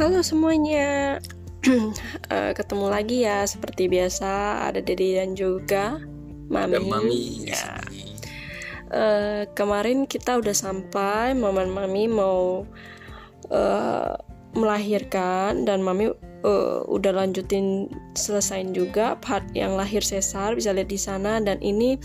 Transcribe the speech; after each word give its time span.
Halo 0.00 0.24
semuanya, 0.24 1.20
uh, 2.32 2.52
ketemu 2.56 2.88
lagi 2.88 3.28
ya 3.28 3.44
seperti 3.44 3.84
biasa 3.84 4.64
ada 4.64 4.80
Dedi 4.80 5.12
dan 5.12 5.36
juga 5.36 6.00
Mami. 6.48 6.72
Dan 6.72 6.84
mami. 6.88 7.20
Ya. 7.44 7.76
Uh, 8.88 9.44
kemarin 9.52 10.08
kita 10.08 10.40
udah 10.40 10.56
sampai 10.56 11.36
momen 11.36 11.68
Mami 11.68 12.08
mau 12.08 12.64
uh, 13.52 14.16
melahirkan 14.56 15.68
dan 15.68 15.84
Mami 15.84 16.16
uh, 16.44 16.84
udah 16.88 17.12
lanjutin 17.12 17.88
selesain 18.16 18.72
juga 18.72 19.16
part 19.20 19.44
yang 19.52 19.76
lahir 19.76 20.00
sesar 20.04 20.56
bisa 20.56 20.72
lihat 20.74 20.90
di 20.90 21.00
sana. 21.00 21.38
Dan 21.40 21.60
ini 21.60 21.96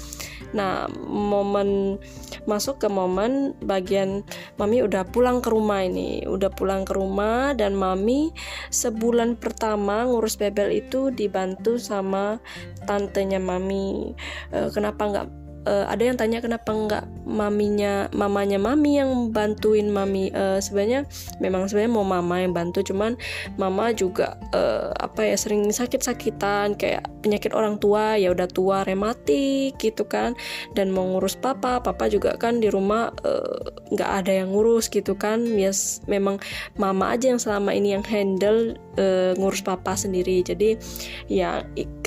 nah 0.55 0.87
momen 1.07 1.99
masuk 2.47 2.79
ke 2.79 2.87
momen 2.87 3.57
bagian 3.65 4.23
mami 4.55 4.83
udah 4.83 5.07
pulang 5.09 5.39
ke 5.39 5.49
rumah 5.51 5.83
ini. 5.83 6.23
Udah 6.27 6.51
pulang 6.51 6.83
ke 6.83 6.93
rumah 6.95 7.55
dan 7.55 7.75
mami 7.75 8.31
sebulan 8.71 9.39
pertama 9.39 10.07
ngurus 10.07 10.39
bebel 10.39 10.71
itu 10.71 11.11
dibantu 11.11 11.79
sama 11.79 12.39
tantenya 12.85 13.39
mami. 13.39 14.15
Uh, 14.51 14.69
kenapa 14.71 15.03
nggak 15.07 15.44
uh, 15.65 15.85
ada 15.89 16.03
yang 16.05 16.17
tanya 16.17 16.39
kenapa 16.39 16.71
nggak 16.71 17.03
maminya 17.25 18.07
mamanya 18.13 18.61
mami 18.61 19.01
yang 19.01 19.33
bantuin 19.33 19.89
mami. 19.89 20.29
Uh, 20.31 20.61
sebenarnya 20.61 21.09
memang 21.41 21.67
sebenarnya 21.67 21.93
mau 21.93 22.05
mama 22.05 22.41
yang 22.41 22.53
bantu 22.53 22.85
cuman 22.85 23.17
mama 23.57 23.91
juga 23.91 24.37
uh, 24.53 24.93
apa 25.01 25.25
ya 25.25 25.35
sering 25.35 25.67
sakit-sakitan 25.69 26.77
kayak 26.77 27.05
penyakit 27.25 27.51
orang 27.51 27.81
tua 27.81 28.15
ya 28.15 28.31
udah 28.31 28.45
tua 28.49 28.85
rematik 28.85 29.77
gitu 29.81 30.05
kan 30.05 30.37
dan 30.77 30.93
mau 30.93 31.03
ngurus 31.05 31.35
papa 31.37 31.81
papa 31.81 32.07
juga 32.07 32.37
kan 32.37 32.61
di 32.61 32.69
rumah 32.69 33.09
nggak 33.91 34.11
ada 34.23 34.31
yang 34.45 34.53
ngurus 34.53 34.87
gitu 34.87 35.17
kan. 35.17 35.43
Bias 35.43 36.05
memang 36.05 36.37
mama 36.77 37.13
aja 37.13 37.33
yang 37.33 37.41
selama 37.41 37.73
ini 37.73 37.97
yang 37.97 38.05
handle 38.05 38.77
uh, 39.01 39.33
ngurus 39.37 39.65
papa 39.65 39.97
sendiri. 39.97 40.45
Jadi 40.45 40.77
ya 41.27 41.65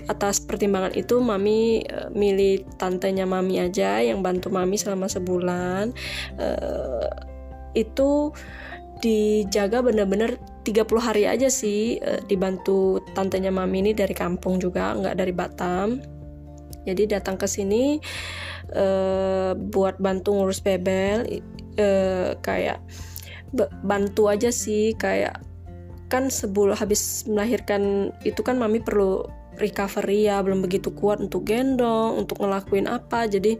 atas 0.08 0.40
pertimbangan 0.42 0.96
itu 0.96 1.20
mami 1.20 1.84
uh, 1.86 2.08
milih 2.12 2.64
tantenya 2.80 3.28
mami 3.28 3.60
aja 3.60 4.00
yang 4.00 4.24
bantu 4.24 4.48
mami 4.48 4.80
selama 4.80 5.06
sebulan. 5.06 5.92
Uh, 6.40 7.08
itu 7.76 8.32
dijaga 8.98 9.78
bener-bener 9.84 10.40
30 10.66 10.82
hari 10.98 11.24
aja 11.30 11.46
sih 11.46 12.02
uh, 12.02 12.18
dibantu 12.26 12.98
tantenya 13.14 13.54
mami 13.54 13.84
ini 13.84 13.92
dari 13.94 14.12
kampung 14.16 14.58
juga 14.58 14.96
nggak 14.96 15.16
dari 15.16 15.32
Batam. 15.32 16.00
Jadi 16.88 17.04
datang 17.04 17.36
ke 17.36 17.44
sini 17.44 18.00
uh, 18.72 19.52
buat 19.54 20.00
bantu 20.00 20.40
ngurus 20.40 20.64
bebel 20.64 21.44
uh, 21.76 22.32
kayak 22.40 22.80
bantu 23.84 24.28
aja 24.28 24.52
sih 24.52 24.92
kayak 24.96 25.40
kan 26.08 26.32
sebelum 26.32 26.72
habis 26.72 27.24
melahirkan 27.28 28.12
itu 28.24 28.40
kan 28.40 28.56
mami 28.56 28.80
perlu 28.80 29.28
recovery 29.58 30.30
ya 30.30 30.40
belum 30.40 30.64
begitu 30.64 30.94
kuat 30.94 31.18
untuk 31.18 31.46
gendong 31.46 32.18
untuk 32.18 32.40
ngelakuin 32.42 32.86
apa. 32.86 33.26
Jadi 33.26 33.58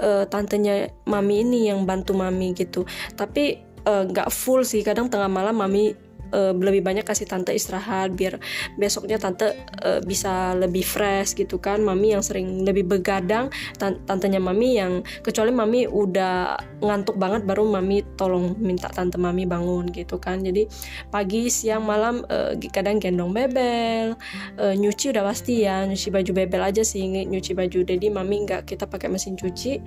uh, 0.00 0.24
tantenya 0.26 0.90
mami 1.04 1.44
ini 1.44 1.68
yang 1.70 1.84
bantu 1.84 2.16
mami 2.16 2.56
gitu. 2.56 2.88
Tapi 3.14 3.44
eh, 3.86 4.02
nggak 4.08 4.28
uh, 4.28 4.34
full 4.34 4.66
sih 4.66 4.82
kadang 4.82 5.06
tengah 5.06 5.30
malam 5.30 5.56
mami 5.56 6.05
uh, 6.32 6.52
lebih 6.56 6.82
banyak 6.82 7.04
kasih 7.06 7.28
tante 7.28 7.52
istirahat 7.52 8.14
biar 8.14 8.40
besoknya 8.78 9.20
tante 9.20 9.54
uh, 9.84 10.00
bisa 10.02 10.54
lebih 10.56 10.82
fresh 10.82 11.36
gitu 11.36 11.58
kan. 11.60 11.82
Mami 11.82 12.14
yang 12.16 12.22
sering 12.24 12.64
lebih 12.64 12.86
begadang 12.88 13.50
tantenya 13.78 14.40
mami 14.40 14.78
yang 14.78 15.02
kecuali 15.22 15.52
mami 15.52 15.84
udah 15.86 16.56
ngantuk 16.82 17.18
banget 17.18 17.44
baru 17.44 17.66
mami 17.68 18.02
tolong 18.16 18.56
minta 18.58 18.88
tante 18.90 19.20
mami 19.20 19.44
bangun 19.44 19.90
gitu 19.92 20.16
kan. 20.16 20.42
Jadi 20.42 20.66
pagi 21.10 21.48
siang 21.52 21.84
malam 21.84 22.24
uh, 22.30 22.54
kadang 22.72 22.98
gendong 22.98 23.30
bebel 23.34 24.16
uh, 24.58 24.74
nyuci 24.74 25.12
udah 25.12 25.24
pasti 25.26 25.66
ya. 25.66 25.84
Nyuci 25.84 26.08
baju 26.10 26.30
bebel 26.32 26.62
aja 26.62 26.82
sih 26.82 27.04
nyuci 27.06 27.52
baju. 27.52 27.82
Jadi 27.84 28.06
mami 28.08 28.46
nggak 28.46 28.68
kita 28.68 28.88
pakai 28.88 29.10
mesin 29.12 29.34
cuci. 29.36 29.82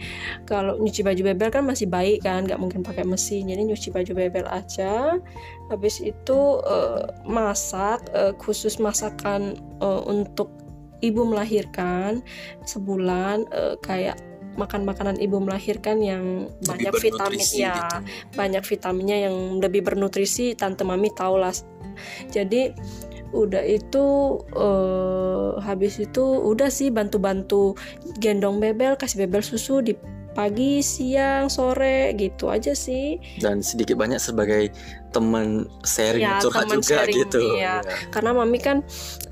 Kalau 0.45 0.77
nyuci 0.77 1.01
baju 1.01 1.21
bebel 1.33 1.49
kan 1.49 1.63
masih 1.65 1.89
baik 1.89 2.23
kan 2.25 2.45
nggak 2.45 2.59
mungkin 2.59 2.81
pakai 2.85 3.03
mesin. 3.07 3.49
Jadi 3.49 3.61
nyuci 3.65 3.89
baju 3.89 4.11
bebel 4.13 4.45
aja 4.49 5.17
habis 5.69 6.01
itu 6.01 6.39
uh, 6.65 7.05
masak 7.29 8.01
uh, 8.11 8.33
khusus 8.41 8.81
masakan 8.81 9.55
uh, 9.79 10.01
untuk 10.09 10.49
ibu 10.99 11.23
melahirkan 11.23 12.25
sebulan 12.65 13.45
uh, 13.53 13.77
kayak 13.79 14.17
makan 14.57 14.83
makanan 14.83 15.15
ibu 15.23 15.39
melahirkan 15.39 16.03
yang 16.03 16.51
banyak 16.67 16.91
vitamin 16.99 17.47
ya 17.55 17.79
gitu. 17.79 17.97
banyak 18.35 18.63
vitaminnya 18.65 19.17
yang 19.29 19.35
lebih 19.63 19.87
bernutrisi 19.87 20.57
tante 20.57 20.83
mami 20.83 21.13
tahu 21.15 21.39
lah 21.39 21.55
jadi 22.33 22.75
udah 23.29 23.61
itu 23.61 24.05
uh, 24.57 25.61
habis 25.61 26.01
itu 26.01 26.23
udah 26.25 26.73
sih 26.73 26.89
bantu-bantu 26.89 27.77
gendong 28.17 28.57
bebel 28.57 28.97
kasih 28.97 29.25
bebel 29.25 29.45
susu 29.45 29.85
di 29.85 29.93
pagi, 30.39 30.79
siang, 30.79 31.51
sore 31.51 32.15
gitu 32.15 32.47
aja 32.47 32.71
sih. 32.71 33.19
Dan 33.43 33.59
sedikit 33.59 33.99
banyak 33.99 34.23
sebagai 34.23 34.71
teman 35.11 35.67
sharing 35.83 36.21
ya, 36.23 36.39
curhat 36.39 36.69
temen 36.69 36.79
juga 36.79 37.03
sharing, 37.03 37.17
gitu. 37.27 37.39
Iya. 37.59 37.83
Ya. 37.83 37.95
Karena 38.07 38.31
mami 38.31 38.63
kan 38.63 38.85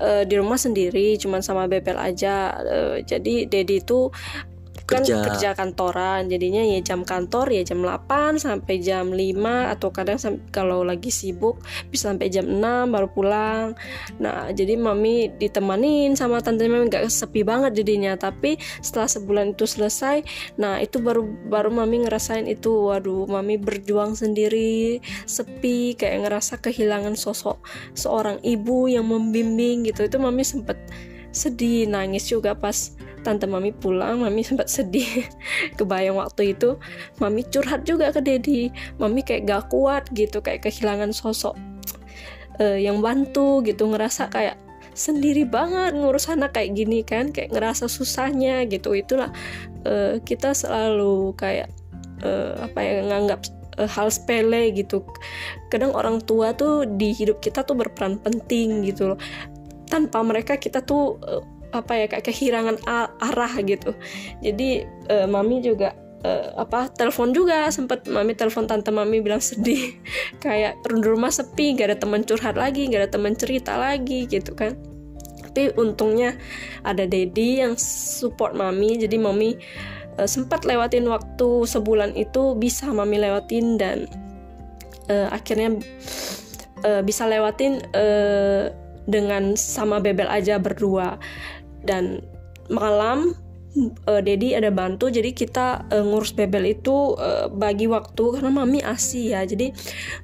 uh, 0.04 0.28
di 0.28 0.34
rumah 0.36 0.60
sendiri, 0.60 1.16
cuman 1.16 1.40
sama 1.40 1.64
Bebel 1.64 1.96
aja. 1.96 2.60
Uh, 2.60 2.96
jadi 3.00 3.48
Dedi 3.48 3.80
itu 3.80 4.12
kan 4.88 5.04
kerja. 5.04 5.20
kerja 5.20 5.50
kantoran 5.52 6.32
jadinya 6.32 6.64
ya 6.64 6.80
jam 6.80 7.04
kantor 7.04 7.52
ya 7.52 7.60
jam 7.60 7.84
8 7.84 8.40
sampai 8.40 8.80
jam 8.80 9.12
5 9.12 9.20
atau 9.76 9.88
kadang 9.92 10.16
kalau 10.48 10.80
lagi 10.80 11.12
sibuk 11.12 11.60
bisa 11.92 12.08
sampai 12.08 12.32
jam 12.32 12.48
6 12.48 12.88
baru 12.88 13.08
pulang. 13.12 13.76
Nah 14.16 14.48
jadi 14.48 14.80
mami 14.80 15.28
ditemanin 15.36 16.16
sama 16.16 16.40
tante 16.40 16.64
mami 16.64 16.88
nggak 16.88 17.04
sepi 17.12 17.44
banget 17.44 17.84
jadinya. 17.84 18.16
Tapi 18.16 18.56
setelah 18.80 19.12
sebulan 19.12 19.52
itu 19.52 19.68
selesai 19.68 20.24
nah 20.56 20.80
itu 20.80 21.04
baru 21.04 21.28
baru 21.52 21.68
mami 21.68 22.08
ngerasain 22.08 22.48
itu. 22.48 22.88
Waduh 22.88 23.28
mami 23.28 23.60
berjuang 23.60 24.16
sendiri 24.16 25.04
sepi 25.28 25.92
kayak 26.00 26.24
ngerasa 26.24 26.64
kehilangan 26.64 27.12
sosok 27.12 27.60
seorang 27.92 28.40
ibu 28.40 28.88
yang 28.88 29.04
membimbing 29.04 29.84
gitu. 29.84 30.08
Itu 30.08 30.16
mami 30.16 30.48
sempet 30.48 30.80
sedih 31.28 31.84
nangis 31.84 32.24
juga 32.24 32.56
pas 32.56 32.96
tante 33.22 33.44
mami 33.44 33.74
pulang 33.74 34.22
mami 34.22 34.44
sempat 34.48 34.70
sedih. 34.70 35.26
Kebayang 35.78 36.18
waktu 36.18 36.54
itu 36.56 36.78
mami 37.18 37.44
curhat 37.46 37.84
juga 37.84 38.10
ke 38.14 38.20
dedi. 38.22 38.70
Mami 38.98 39.22
kayak 39.22 39.48
gak 39.48 39.64
kuat 39.72 40.08
gitu 40.14 40.42
kayak 40.42 40.64
kehilangan 40.66 41.10
sosok 41.14 41.58
uh, 42.62 42.78
yang 42.78 43.02
bantu 43.02 43.62
gitu. 43.66 43.86
Ngerasa 43.88 44.30
kayak 44.30 44.56
sendiri 44.98 45.46
banget 45.46 45.94
ngurus 45.94 46.26
anak 46.26 46.58
kayak 46.58 46.74
gini 46.74 47.06
kan 47.06 47.30
kayak 47.30 47.54
ngerasa 47.54 47.86
susahnya 47.86 48.66
gitu. 48.66 48.94
Itulah 48.94 49.30
uh, 49.86 50.18
kita 50.22 50.52
selalu 50.54 51.34
kayak 51.38 51.70
uh, 52.22 52.66
apa 52.66 52.78
ya 52.82 52.94
nganggap 53.06 53.40
uh, 53.78 53.88
hal 53.88 54.10
sepele 54.10 54.74
gitu. 54.74 55.06
Kadang 55.70 55.94
orang 55.94 56.18
tua 56.26 56.52
tuh 56.52 56.84
di 56.84 57.14
hidup 57.14 57.38
kita 57.38 57.62
tuh 57.62 57.78
berperan 57.78 58.18
penting 58.18 58.82
gitu 58.84 59.14
loh. 59.14 59.20
Tanpa 59.88 60.20
mereka 60.20 60.60
kita 60.60 60.84
tuh 60.84 61.16
uh, 61.24 61.42
apa 61.72 61.92
ya 62.00 62.06
kayak 62.08 62.24
kehilangan 62.24 62.76
arah 63.20 63.52
gitu. 63.60 63.92
Jadi 64.40 64.88
uh, 65.12 65.28
mami 65.28 65.60
juga 65.60 65.92
uh, 66.24 66.56
apa 66.56 66.88
telepon 66.94 67.30
juga. 67.36 67.68
Sempet 67.68 68.08
mami 68.08 68.32
telepon 68.34 68.64
tante 68.64 68.88
mami 68.88 69.20
bilang 69.20 69.42
sedih. 69.42 69.94
Kayak 70.44 70.80
rumah 70.88 71.30
sepi 71.34 71.76
gak 71.76 71.94
ada 71.94 71.98
teman 71.98 72.22
curhat 72.24 72.56
lagi 72.56 72.88
gak 72.88 73.06
ada 73.06 73.10
teman 73.10 73.34
cerita 73.36 73.76
lagi 73.76 74.24
gitu 74.26 74.54
kan. 74.56 74.78
Tapi 75.44 75.74
untungnya 75.80 76.36
ada 76.84 77.04
Dedi 77.04 77.60
yang 77.60 77.74
support 77.78 78.54
mami. 78.54 78.96
Jadi 78.96 79.16
mami 79.20 79.58
uh, 80.18 80.28
sempat 80.28 80.64
lewatin 80.64 81.06
waktu 81.08 81.48
sebulan 81.68 82.16
itu 82.16 82.56
bisa 82.56 82.90
mami 82.90 83.20
lewatin 83.20 83.76
dan 83.76 84.08
uh, 85.10 85.28
akhirnya 85.32 85.78
uh, 86.84 87.02
bisa 87.02 87.26
lewatin 87.26 87.82
uh, 87.96 88.70
dengan 89.08 89.56
sama 89.56 90.04
Bebel 90.04 90.28
aja 90.28 90.60
berdua 90.60 91.16
dan 91.84 92.22
malam 92.68 93.36
uh, 94.08 94.20
Dedi 94.20 94.56
ada 94.56 94.72
bantu 94.72 95.08
jadi 95.12 95.30
kita 95.32 95.88
uh, 95.92 96.04
ngurus 96.04 96.32
bebel 96.34 96.74
itu 96.74 97.14
uh, 97.16 97.48
bagi 97.52 97.86
waktu 97.86 98.38
karena 98.38 98.50
mami 98.50 98.80
asi 98.82 99.32
ya. 99.32 99.44
Jadi 99.44 99.72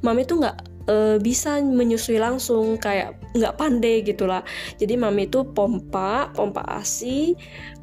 mami 0.03 0.25
tuh 0.25 0.43
nggak 0.45 0.57
uh, 0.89 1.17
bisa 1.21 1.61
menyusui 1.61 2.21
langsung 2.21 2.77
kayak 2.81 3.17
nggak 3.35 3.57
pandai 3.59 4.05
gitulah 4.05 4.45
jadi 4.79 4.95
mami 4.95 5.27
itu 5.27 5.43
pompa 5.43 6.31
pompa 6.37 6.63
asi 6.69 7.35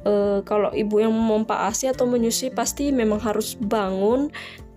uh, 0.06 0.40
kalau 0.46 0.72
ibu 0.72 1.02
yang 1.02 1.12
memompa 1.12 1.68
asi 1.68 1.90
atau 1.90 2.08
menyusui 2.08 2.54
pasti 2.54 2.94
memang 2.94 3.20
harus 3.20 3.58
bangun 3.60 4.32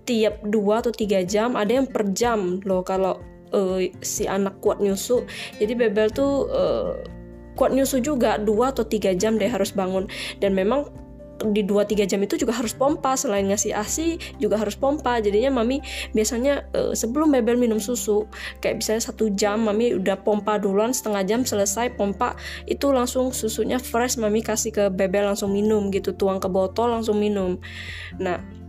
tiap 0.05 0.41
dua 0.45 0.85
atau 0.85 0.93
tiga 0.93 1.25
jam 1.25 1.57
ada 1.57 1.81
yang 1.81 1.89
per 1.89 2.05
jam 2.13 2.61
loh 2.69 2.85
kalau 2.85 3.21
uh, 3.57 3.81
si 4.05 4.29
anak 4.29 4.61
kuat 4.61 4.83
nyusu. 4.85 5.25
Jadi 5.57 5.73
bebel 5.73 6.13
tuh 6.13 6.51
uh, 6.53 6.93
kuat 7.55 7.75
nyusu 7.75 8.03
juga 8.03 8.37
dua 8.39 8.75
atau 8.75 8.87
tiga 8.87 9.15
jam 9.15 9.39
deh 9.39 9.49
harus 9.49 9.75
bangun. 9.75 10.11
Dan 10.39 10.55
memang 10.55 10.91
di 11.43 11.67
2-3 11.67 12.07
jam 12.07 12.21
itu 12.23 12.39
juga 12.39 12.55
harus 12.55 12.73
pompa. 12.77 13.19
Selain 13.19 13.43
ngasih 13.45 13.75
asi 13.75 14.17
juga 14.39 14.61
harus 14.61 14.79
pompa. 14.79 15.19
Jadinya 15.19 15.61
mami 15.61 15.83
biasanya 16.15 16.65
uh, 16.73 16.95
sebelum 16.95 17.35
bebel 17.35 17.59
minum 17.59 17.83
susu 17.83 18.31
kayak 18.63 18.81
misalnya 18.81 19.03
satu 19.03 19.35
jam 19.35 19.67
mami 19.67 19.93
udah 19.99 20.21
pompa 20.23 20.57
duluan 20.57 20.95
setengah 20.95 21.27
jam 21.27 21.41
selesai 21.43 21.99
pompa 21.99 22.39
itu 22.71 22.95
langsung 22.95 23.35
susunya 23.35 23.83
fresh 23.83 24.17
mami 24.21 24.41
kasih 24.45 24.71
ke 24.71 24.85
bebel 24.95 25.27
langsung 25.27 25.51
minum 25.51 25.91
gitu. 25.91 26.15
Tuang 26.15 26.39
ke 26.39 26.47
botol 26.47 26.95
langsung 26.95 27.19
minum. 27.19 27.59
Nah 28.23 28.64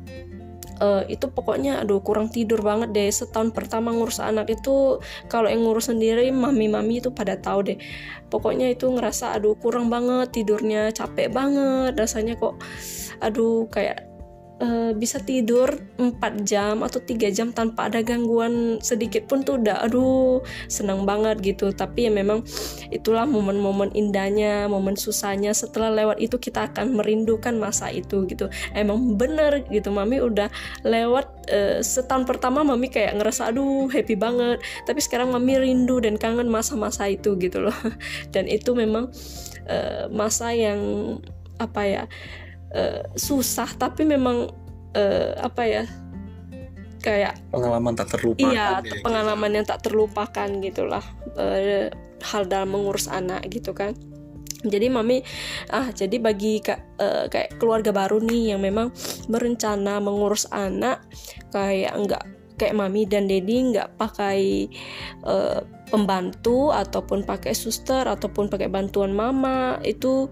uh, 0.82 1.04
itu 1.08 1.28
pokoknya 1.30 1.84
aduh 1.84 2.00
kurang 2.02 2.32
tidur 2.32 2.64
banget 2.64 2.92
deh. 2.96 3.10
Setahun 3.12 3.52
pertama 3.52 3.92
ngurus 3.92 4.24
anak 4.24 4.52
itu 4.52 5.00
kalau 5.28 5.52
yang 5.52 5.64
ngurus 5.68 5.92
sendiri 5.92 6.32
mami-mami 6.32 7.04
itu 7.04 7.12
pada 7.12 7.38
tahu 7.38 7.74
deh. 7.74 7.78
Pokoknya 8.32 8.72
itu 8.72 8.90
ngerasa 8.90 9.36
aduh 9.36 9.56
kurang 9.60 9.92
banget 9.92 10.32
tidurnya 10.32 10.90
capek 10.96 11.32
banget. 11.32 11.94
Rasanya 12.00 12.40
kok 12.40 12.58
aduh 13.22 13.68
kayak 13.70 14.15
uh, 14.62 14.92
bisa 14.96 15.20
tidur 15.20 15.68
4 16.00 16.16
jam 16.48 16.84
atau 16.84 17.00
tiga 17.04 17.28
jam 17.32 17.52
tanpa 17.52 17.88
ada 17.92 18.00
gangguan 18.06 18.80
sedikit 18.80 19.28
pun 19.28 19.44
tuh 19.44 19.60
udah 19.60 19.84
aduh 19.84 20.40
senang 20.72 21.04
banget 21.04 21.42
gitu. 21.44 21.72
Tapi 21.76 22.08
ya 22.08 22.12
memang 22.12 22.44
itulah 22.92 23.28
momen-momen 23.28 23.92
indahnya 23.96 24.68
momen 24.72 24.96
susahnya. 24.96 25.52
Setelah 25.52 25.92
lewat 25.92 26.18
itu 26.24 26.40
kita 26.40 26.72
akan 26.72 26.96
merindukan 26.96 27.56
masa 27.58 27.92
itu 27.92 28.24
gitu. 28.30 28.48
Emang 28.72 29.20
bener 29.20 29.66
gitu. 29.72 29.92
Mami 29.92 30.22
udah 30.24 30.48
lewat 30.86 31.28
uh, 31.52 31.80
setahun 31.84 32.24
pertama 32.28 32.64
mami 32.64 32.88
kayak 32.92 33.18
ngerasa 33.20 33.52
aduh 33.52 33.92
happy 33.92 34.16
banget. 34.16 34.62
Tapi 34.88 35.00
sekarang 35.04 35.32
mami 35.32 35.60
rindu 35.60 36.00
dan 36.00 36.16
kangen 36.16 36.48
masa-masa 36.48 37.08
itu 37.10 37.36
gitu 37.40 37.64
loh. 37.64 37.76
Dan 38.34 38.48
itu 38.48 38.72
memang 38.76 39.12
uh, 39.68 40.06
masa 40.12 40.52
yang 40.56 40.80
apa 41.56 41.88
ya 41.88 42.04
susah 43.16 43.70
tapi 43.78 44.08
memang 44.08 44.50
uh, 44.96 45.32
apa 45.40 45.64
ya 45.68 45.84
kayak 47.06 47.38
pengalaman 47.54 47.94
tak 47.94 48.18
terlupakan 48.18 48.50
iya 48.50 48.82
ya, 48.82 49.02
pengalaman 49.06 49.50
gitu. 49.54 49.58
yang 49.62 49.66
tak 49.70 49.80
terlupakan 49.86 50.50
gitulah 50.64 51.06
uh, 51.38 51.90
hal 52.26 52.44
dalam 52.50 52.74
mengurus 52.74 53.06
anak 53.06 53.46
gitu 53.54 53.78
kan 53.78 53.94
jadi 54.66 54.90
mami 54.90 55.22
ah 55.70 55.94
jadi 55.94 56.18
bagi 56.18 56.58
uh, 56.66 57.30
kayak 57.30 57.62
keluarga 57.62 57.94
baru 57.94 58.18
nih 58.18 58.58
yang 58.58 58.62
memang 58.66 58.90
berencana 59.30 60.02
mengurus 60.02 60.50
anak 60.50 61.06
kayak 61.54 61.94
enggak 61.94 62.26
kayak 62.56 62.76
mami 62.76 63.04
dan 63.08 63.28
dedi 63.28 63.72
nggak 63.72 64.00
pakai 64.00 64.72
uh, 65.28 65.62
pembantu 65.92 66.74
ataupun 66.74 67.24
pakai 67.24 67.54
suster 67.54 68.08
ataupun 68.08 68.50
pakai 68.50 68.68
bantuan 68.72 69.14
mama 69.14 69.78
itu 69.86 70.28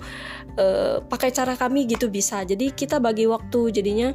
uh, 0.57 1.03
pakai 1.05 1.29
cara 1.31 1.53
kami 1.53 1.85
gitu 1.85 2.09
bisa. 2.09 2.41
Jadi 2.43 2.73
kita 2.73 2.97
bagi 2.97 3.29
waktu. 3.29 3.69
Jadinya 3.75 4.11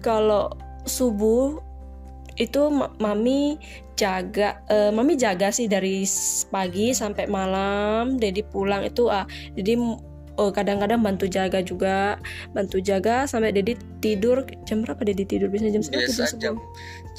kalau 0.00 0.50
subuh 0.88 1.60
itu 2.40 2.72
mami 2.96 3.60
jaga 4.00 4.64
uh, 4.72 4.88
mami 4.96 5.20
jaga 5.20 5.52
sih 5.52 5.68
dari 5.68 6.08
pagi 6.48 6.96
sampai 6.96 7.28
malam 7.28 8.16
dedi 8.16 8.40
pulang 8.40 8.80
itu 8.88 9.12
ah 9.12 9.28
jadi 9.52 9.76
oh 10.40 10.48
kadang-kadang 10.48 11.04
bantu 11.04 11.28
jaga 11.28 11.60
juga 11.60 12.16
bantu 12.56 12.80
jaga 12.80 13.28
sampai 13.28 13.52
Dedi 13.52 13.76
tidur. 14.00 14.48
Jam 14.64 14.80
berapa 14.80 15.04
Dedi 15.04 15.28
tidur? 15.28 15.52
Biasanya 15.52 15.76
jam 15.76 15.82
sepuluh 15.84 16.08
jam 16.08 16.32
jam 16.40 16.54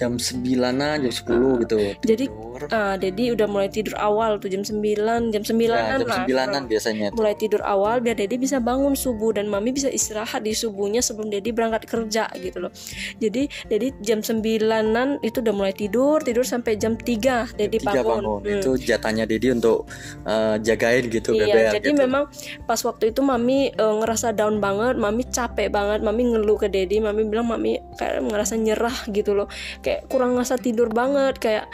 jam 0.02 0.18
sembilanan 0.18 1.06
jam 1.06 1.14
sepuluh 1.14 1.62
gitu 1.62 1.78
jadi 2.02 2.26
uh, 2.74 2.98
Dedi 2.98 3.30
udah 3.38 3.46
mulai 3.46 3.70
tidur 3.70 3.94
awal 4.02 4.42
tuh 4.42 4.50
jam 4.50 4.66
sembilan 4.66 5.30
jam 5.30 5.46
sembilanan 5.46 6.02
ya, 6.02 6.02
jam 6.02 6.12
sembilanan 6.26 6.62
biasanya 6.66 7.06
tuh. 7.14 7.22
mulai 7.22 7.38
tidur 7.38 7.62
awal 7.62 8.02
biar 8.02 8.18
Dedi 8.18 8.42
bisa 8.42 8.58
bangun 8.58 8.98
subuh 8.98 9.38
dan 9.38 9.46
Mami 9.46 9.70
bisa 9.70 9.94
istirahat 9.94 10.42
di 10.42 10.58
subuhnya 10.58 11.06
sebelum 11.06 11.30
Dedi 11.30 11.54
berangkat 11.54 11.86
kerja 11.86 12.26
gitu 12.34 12.66
loh 12.66 12.74
jadi 13.22 13.46
Dedi 13.70 13.94
jam 14.02 14.26
sembilanan 14.26 15.22
itu 15.22 15.38
udah 15.46 15.54
mulai 15.54 15.74
tidur 15.78 16.18
tidur 16.26 16.42
sampai 16.42 16.82
jam 16.82 16.98
tiga 16.98 17.46
Dedi 17.54 17.78
bangun, 17.86 18.26
bangun. 18.26 18.42
Hmm. 18.42 18.58
itu 18.58 18.72
jatahnya 18.82 19.30
Dedi 19.30 19.54
untuk 19.54 19.86
uh, 20.26 20.58
jagain 20.58 21.06
gitu 21.14 21.38
iya, 21.38 21.78
jadi 21.78 21.94
gitu. 21.94 22.02
memang 22.02 22.26
pas 22.66 22.82
waktu 22.82 23.14
itu 23.14 23.22
mami 23.22 23.70
uh, 23.78 24.02
ngerasa 24.02 24.34
down 24.34 24.58
banget 24.58 24.98
mami 24.98 25.28
capek 25.30 25.70
banget 25.70 26.02
mami 26.02 26.26
ngeluh 26.26 26.58
ke 26.58 26.72
dedi 26.72 27.04
mami 27.04 27.28
bilang 27.28 27.52
mami 27.52 27.78
kayak 28.00 28.24
ngerasa 28.24 28.56
nyerah 28.56 28.96
gitu 29.12 29.36
loh 29.36 29.52
kayak 29.84 29.91
kurang 30.08 30.40
ngerasa 30.40 30.56
tidur 30.62 30.88
banget 30.92 31.36
kayak 31.42 31.66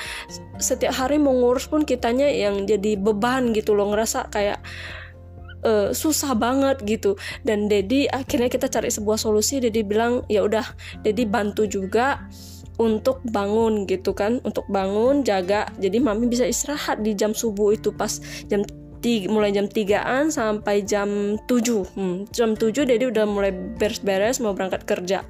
setiap 0.58 0.94
hari 0.96 1.22
mau 1.22 1.34
ngurus 1.34 1.70
pun 1.70 1.86
kitanya 1.86 2.26
yang 2.26 2.66
jadi 2.66 2.98
beban 2.98 3.54
gitu 3.54 3.78
loh 3.78 3.94
ngerasa 3.94 4.32
kayak 4.34 4.60
uh, 5.68 5.90
susah 5.94 6.34
banget 6.34 6.82
gitu. 6.84 7.16
Dan 7.46 7.68
Dedi 7.72 8.06
akhirnya 8.10 8.52
kita 8.52 8.68
cari 8.72 8.90
sebuah 8.90 9.18
solusi 9.18 9.62
Dedi 9.64 9.82
bilang 9.84 10.26
ya 10.32 10.44
udah 10.46 10.66
Dedi 11.02 11.24
bantu 11.28 11.66
juga 11.70 12.26
untuk 12.78 13.22
bangun 13.28 13.90
gitu 13.90 14.14
kan. 14.14 14.40
Untuk 14.42 14.66
bangun 14.70 15.22
jaga. 15.26 15.70
Jadi 15.78 15.98
mami 16.00 16.30
bisa 16.30 16.46
istirahat 16.46 17.02
di 17.02 17.14
jam 17.18 17.36
subuh 17.36 17.74
itu 17.74 17.94
pas 17.94 18.22
jam 18.48 18.66
tiga, 19.02 19.30
mulai 19.30 19.54
jam 19.54 19.70
3an 19.70 20.34
sampai 20.34 20.82
jam 20.82 21.38
7 21.46 21.86
hmm, 21.94 22.34
jam 22.34 22.58
7 22.58 22.90
Dedi 22.90 23.06
udah 23.06 23.26
mulai 23.30 23.54
beres-beres 23.54 24.42
mau 24.42 24.58
berangkat 24.58 24.90
kerja 24.90 25.22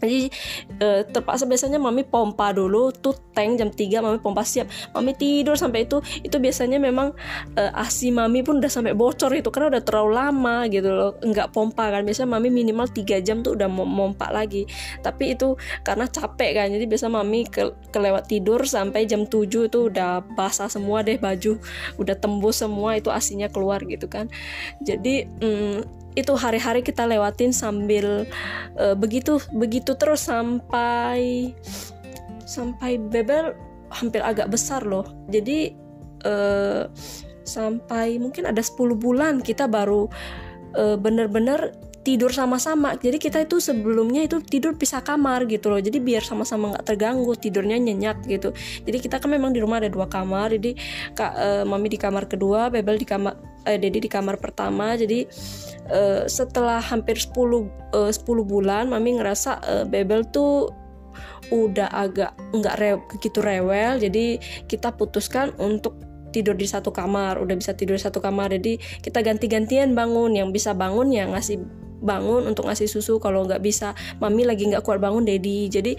jadi 0.00 0.32
e, 0.80 0.88
terpaksa 1.08 1.44
biasanya 1.44 1.76
mami 1.76 2.02
pompa 2.08 2.56
dulu 2.56 2.88
tuh 2.90 3.12
tank 3.36 3.60
jam 3.60 3.68
3 3.68 4.00
mami 4.00 4.18
pompa 4.18 4.42
siap. 4.42 4.66
Mami 4.96 5.12
tidur 5.12 5.54
sampai 5.60 5.84
itu 5.84 6.00
itu 6.24 6.36
biasanya 6.40 6.80
memang 6.80 7.12
e, 7.54 7.62
asi 7.76 8.08
mami 8.08 8.40
pun 8.40 8.58
udah 8.58 8.72
sampai 8.72 8.96
bocor 8.96 9.30
itu 9.36 9.52
karena 9.52 9.76
udah 9.76 9.82
terlalu 9.84 10.10
lama 10.16 10.56
gitu 10.72 10.88
loh 10.90 11.12
nggak 11.20 11.52
pompa 11.52 11.92
kan. 11.92 12.02
Biasanya 12.02 12.40
mami 12.40 12.48
minimal 12.48 12.88
3 12.88 13.20
jam 13.20 13.44
tuh 13.44 13.54
udah 13.54 13.68
mau 13.68 13.84
pompa 13.84 14.32
lagi. 14.32 14.64
Tapi 15.04 15.36
itu 15.36 15.54
karena 15.84 16.08
capek 16.08 16.50
kan 16.56 16.66
jadi 16.72 16.84
biasa 16.88 17.06
mami 17.12 17.44
ke 17.44 17.92
kelewat 17.92 18.26
tidur 18.32 18.64
sampai 18.64 19.04
jam 19.04 19.28
7 19.28 19.68
itu 19.68 19.78
udah 19.92 20.24
basah 20.34 20.72
semua 20.72 21.04
deh 21.04 21.20
baju 21.20 21.60
udah 22.00 22.16
tembus 22.16 22.64
semua 22.64 22.96
itu 22.96 23.12
asinya 23.12 23.52
keluar 23.52 23.84
gitu 23.84 24.08
kan. 24.08 24.32
Jadi 24.80 25.28
mm, 25.28 26.00
itu 26.18 26.32
hari-hari 26.34 26.82
kita 26.82 27.06
lewatin 27.06 27.54
sambil 27.54 28.26
uh, 28.78 28.94
begitu 28.98 29.38
begitu 29.54 29.94
terus 29.94 30.26
sampai 30.26 31.52
sampai 32.42 32.98
bebel 32.98 33.54
hampir 33.90 34.22
agak 34.22 34.50
besar 34.50 34.82
loh. 34.82 35.06
Jadi 35.30 35.74
uh, 36.26 36.90
sampai 37.46 38.18
mungkin 38.18 38.46
ada 38.46 38.62
10 38.62 38.98
bulan 38.98 39.42
kita 39.42 39.66
baru 39.66 40.06
uh, 40.78 40.96
bener-bener 40.98 41.74
tidur 42.00 42.32
sama-sama. 42.32 42.96
Jadi 42.96 43.20
kita 43.20 43.44
itu 43.44 43.60
sebelumnya 43.60 44.24
itu 44.24 44.40
tidur 44.40 44.72
pisah 44.72 45.04
kamar 45.04 45.44
gitu 45.44 45.68
loh. 45.68 45.80
Jadi 45.80 46.00
biar 46.00 46.24
sama-sama 46.24 46.72
nggak 46.72 46.84
terganggu 46.88 47.32
tidurnya 47.36 47.76
nyenyak 47.76 48.24
gitu. 48.24 48.56
Jadi 48.88 48.98
kita 49.04 49.20
kan 49.20 49.28
memang 49.28 49.52
di 49.52 49.60
rumah 49.60 49.84
ada 49.84 49.92
dua 49.92 50.08
kamar. 50.08 50.56
Jadi 50.56 50.76
kak 51.12 51.32
uh, 51.36 51.64
mami 51.68 51.92
di 51.92 52.00
kamar 52.00 52.24
kedua 52.24 52.72
bebel 52.72 52.96
di 52.96 53.04
kamar 53.04 53.36
eh, 53.68 53.76
dedi 53.76 54.00
di 54.00 54.08
kamar 54.08 54.40
pertama. 54.40 54.96
Jadi 54.96 55.28
uh, 55.92 56.24
setelah 56.24 56.80
hampir 56.80 57.20
10 57.20 57.36
uh, 57.36 58.08
10 58.08 58.24
bulan 58.48 58.88
mami 58.88 59.20
ngerasa 59.20 59.50
uh, 59.60 59.84
bebel 59.84 60.24
tuh 60.32 60.72
udah 61.50 61.90
agak 61.92 62.32
nggak 62.56 62.74
re 62.80 62.96
begitu 63.12 63.44
rewel. 63.44 64.00
Jadi 64.00 64.40
kita 64.64 64.96
putuskan 64.96 65.52
untuk 65.60 66.00
tidur 66.32 66.56
di 66.56 66.64
satu 66.64 66.94
kamar. 66.94 67.36
Udah 67.42 67.58
bisa 67.60 67.76
tidur 67.76 67.98
di 67.98 68.02
satu 68.02 68.24
kamar. 68.24 68.56
Jadi 68.56 68.80
kita 69.04 69.20
ganti-gantian 69.20 69.92
bangun. 69.92 70.32
Yang 70.32 70.48
bisa 70.56 70.70
bangun 70.72 71.10
yang 71.12 71.34
ngasih 71.34 71.60
bangun 72.00 72.48
untuk 72.48 72.66
ngasih 72.66 72.88
susu 72.88 73.20
kalau 73.20 73.44
nggak 73.46 73.62
bisa. 73.62 73.92
Mami 74.18 74.48
lagi 74.48 74.66
nggak 74.68 74.82
kuat 74.82 74.98
bangun 74.98 75.24
dedi. 75.24 75.68
Jadi 75.68 75.92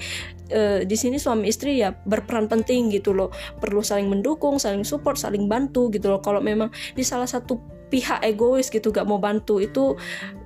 e, 0.49 0.83
di 0.83 0.97
sini 0.97 1.21
suami 1.21 1.47
istri 1.47 1.79
ya 1.79 1.93
berperan 1.93 2.49
penting 2.49 2.89
gitu 2.91 3.13
loh. 3.13 3.29
Perlu 3.61 3.85
saling 3.85 4.09
mendukung 4.09 4.57
saling 4.57 4.83
support 4.83 5.15
saling 5.15 5.45
bantu 5.45 5.93
gitu 5.93 6.11
loh. 6.11 6.19
Kalau 6.19 6.41
memang 6.41 6.73
di 6.97 7.05
salah 7.05 7.29
satu 7.29 7.57
pihak 7.91 8.23
egois 8.23 8.71
gitu 8.71 8.87
gak 8.95 9.03
mau 9.03 9.19
bantu 9.19 9.59
itu 9.59 9.95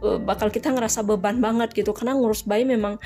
e, 0.03 0.19
bakal 0.21 0.51
kita 0.51 0.69
ngerasa 0.75 1.01
beban 1.07 1.39
banget 1.39 1.71
gitu. 1.73 1.95
Karena 1.95 2.13
ngurus 2.15 2.43
bayi 2.45 2.67
memang 2.67 2.99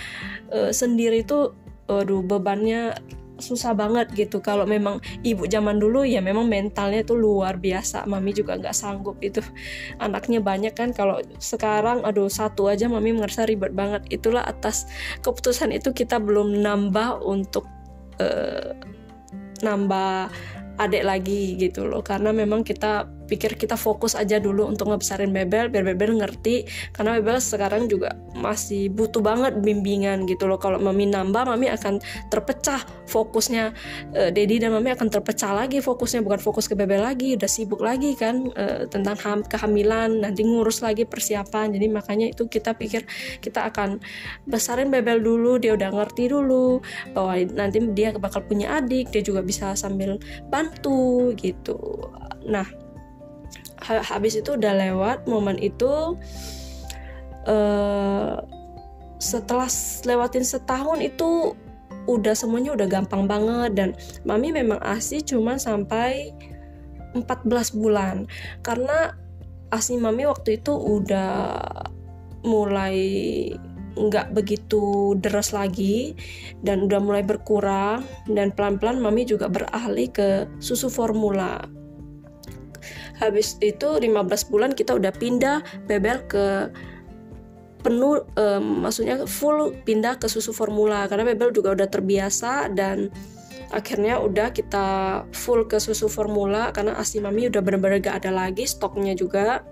e, 0.49 0.73
sendiri 0.73 1.23
itu 1.23 1.53
aduh 1.89 2.21
bebannya 2.21 2.93
susah 3.41 3.75
banget 3.75 4.11
gitu. 4.15 4.39
Kalau 4.39 4.63
memang 4.63 5.03
ibu 5.25 5.43
zaman 5.49 5.79
dulu 5.79 6.07
ya 6.07 6.23
memang 6.23 6.47
mentalnya 6.47 7.03
itu 7.03 7.17
luar 7.17 7.59
biasa. 7.59 8.05
Mami 8.07 8.31
juga 8.31 8.55
nggak 8.59 8.75
sanggup 8.75 9.19
itu. 9.19 9.43
Anaknya 10.03 10.39
banyak 10.39 10.73
kan. 10.75 10.95
Kalau 10.95 11.19
sekarang 11.41 12.05
aduh 12.07 12.31
satu 12.31 12.71
aja 12.71 12.87
mami 12.87 13.15
ngerasa 13.17 13.49
ribet 13.49 13.75
banget. 13.75 14.05
Itulah 14.13 14.45
atas 14.45 14.87
keputusan 15.25 15.75
itu 15.75 15.91
kita 15.91 16.21
belum 16.21 16.61
nambah 16.63 17.23
untuk 17.25 17.67
uh, 18.23 18.75
nambah 19.59 20.31
adik 20.79 21.03
lagi 21.03 21.59
gitu 21.59 21.83
loh. 21.83 21.99
Karena 21.99 22.31
memang 22.31 22.63
kita 22.63 23.18
pikir 23.29 23.53
kita 23.53 23.77
fokus 23.77 24.17
aja 24.17 24.41
dulu 24.41 24.65
untuk 24.65 24.89
ngebesarin 24.89 25.29
Bebel 25.29 25.69
biar 25.69 25.85
Bebel 25.93 26.17
ngerti. 26.17 26.65
Karena 26.89 27.21
Bebel 27.21 27.37
sekarang 27.37 27.85
juga 27.85 28.17
masih 28.33 28.89
butuh 28.89 29.21
banget 29.21 29.61
bimbingan 29.61 30.25
gitu 30.25 30.49
loh. 30.49 30.57
Kalau 30.57 30.81
Mami 30.81 31.05
nambah 31.05 31.45
Mami 31.53 31.69
akan 31.69 32.01
terpecah 32.33 32.81
fokusnya. 33.05 33.71
Uh, 34.17 34.29
Dedi 34.33 34.57
dan 34.57 34.73
Mami 34.73 34.89
akan 34.97 35.13
terpecah 35.13 35.53
lagi 35.53 35.79
fokusnya. 35.79 36.25
Bukan 36.25 36.41
fokus 36.41 36.65
ke 36.65 36.73
Bebel 36.73 37.05
lagi 37.05 37.37
udah 37.37 37.49
sibuk 37.49 37.85
lagi 37.85 38.17
kan 38.17 38.49
uh, 38.57 38.89
tentang 38.89 39.15
ham 39.21 39.39
kehamilan 39.45 40.25
nanti 40.25 40.41
ngurus 40.41 40.81
lagi 40.81 41.05
persiapan. 41.05 41.69
Jadi 41.75 41.85
makanya 41.91 42.33
itu 42.33 42.49
kita 42.49 42.73
pikir 42.73 43.05
kita 43.43 43.69
akan 43.69 44.01
besarin 44.49 44.89
Bebel 44.89 45.21
dulu 45.21 45.61
dia 45.61 45.77
udah 45.77 45.93
ngerti 45.93 46.31
dulu 46.31 46.81
bahwa 47.13 47.37
nanti 47.53 47.77
dia 47.93 48.15
bakal 48.15 48.41
punya 48.47 48.79
adik 48.79 49.11
dia 49.11 49.21
juga 49.21 49.43
bisa 49.43 49.75
sambil 49.75 50.17
bantu 50.47 51.35
gitu. 51.35 51.77
Nah 52.47 52.78
habis 53.83 54.39
itu 54.39 54.59
udah 54.59 54.73
lewat 54.75 55.25
momen 55.25 55.55
itu 55.59 56.19
uh, 57.47 58.35
setelah 59.19 59.67
lewatin 60.07 60.43
setahun 60.47 60.99
itu 61.03 61.55
udah 62.07 62.33
semuanya 62.33 62.73
udah 62.73 62.87
gampang 62.89 63.29
banget 63.29 63.71
dan 63.77 63.89
mami 64.25 64.49
memang 64.49 64.81
asi 64.81 65.21
cuma 65.21 65.59
sampai 65.61 66.33
14 67.13 67.77
bulan. 67.77 68.25
Karena 68.65 69.13
asi 69.69 69.97
mami 69.97 70.25
waktu 70.25 70.57
itu 70.57 70.73
udah 70.73 71.61
mulai 72.47 72.97
nggak 73.99 74.31
begitu 74.31 75.13
deras 75.19 75.51
lagi 75.51 76.15
dan 76.63 76.87
udah 76.87 77.03
mulai 77.03 77.19
berkurang 77.19 78.07
dan 78.31 78.55
pelan-pelan 78.55 79.01
mami 79.03 79.27
juga 79.27 79.51
beralih 79.51 80.07
ke 80.07 80.47
susu 80.63 80.87
formula 80.87 81.59
habis 83.19 83.59
itu 83.59 83.99
15 83.99 84.51
bulan 84.51 84.71
kita 84.71 84.95
udah 84.95 85.11
pindah 85.11 85.59
bebel 85.85 86.23
ke 86.25 86.71
penuh 87.79 88.27
um, 88.35 88.83
maksudnya 88.83 89.23
full 89.23 89.75
pindah 89.83 90.19
ke 90.19 90.27
susu 90.27 90.51
formula. 90.51 91.07
Karena 91.07 91.27
bebel 91.27 91.51
juga 91.55 91.75
udah 91.75 91.87
terbiasa 91.87 92.71
dan 92.71 93.11
akhirnya 93.69 94.17
udah 94.17 94.49
kita 94.49 94.87
full 95.31 95.69
ke 95.69 95.77
susu 95.77 96.09
formula 96.09 96.73
karena 96.73 96.97
asi 96.97 97.21
mami 97.21 97.47
udah 97.47 97.61
bener-bener 97.61 98.01
gak 98.01 98.25
ada 98.25 98.31
lagi 98.33 98.67
stoknya 98.67 99.15
juga. 99.15 99.63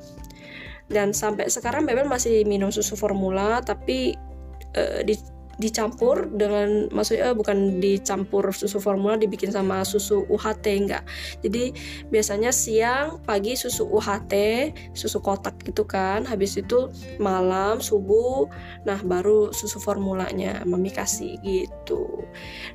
Dan 0.88 1.12
sampai 1.12 1.52
sekarang 1.52 1.84
Bebel 1.84 2.08
masih 2.08 2.48
minum 2.48 2.72
susu 2.72 2.96
formula 2.96 3.60
tapi 3.60 4.16
uh, 4.80 5.04
di 5.04 5.20
dicampur 5.58 6.30
dengan 6.30 6.86
maksudnya 6.94 7.34
bukan 7.34 7.82
dicampur 7.82 8.54
susu 8.54 8.78
formula 8.78 9.18
dibikin 9.18 9.50
sama 9.50 9.82
susu 9.82 10.26
UHT 10.30 10.66
enggak. 10.66 11.04
Jadi 11.42 11.74
biasanya 12.14 12.54
siang 12.54 13.22
pagi 13.26 13.58
susu 13.58 13.90
UHT 13.90 14.34
susu 14.94 15.18
kotak 15.20 15.58
gitu 15.66 15.84
kan. 15.84 16.24
Habis 16.26 16.62
itu 16.62 16.94
malam 17.18 17.82
subuh 17.82 18.46
nah 18.86 19.02
baru 19.02 19.50
susu 19.52 19.82
formulanya 19.82 20.62
mami 20.64 20.94
kasih 20.94 21.42
gitu. 21.42 22.26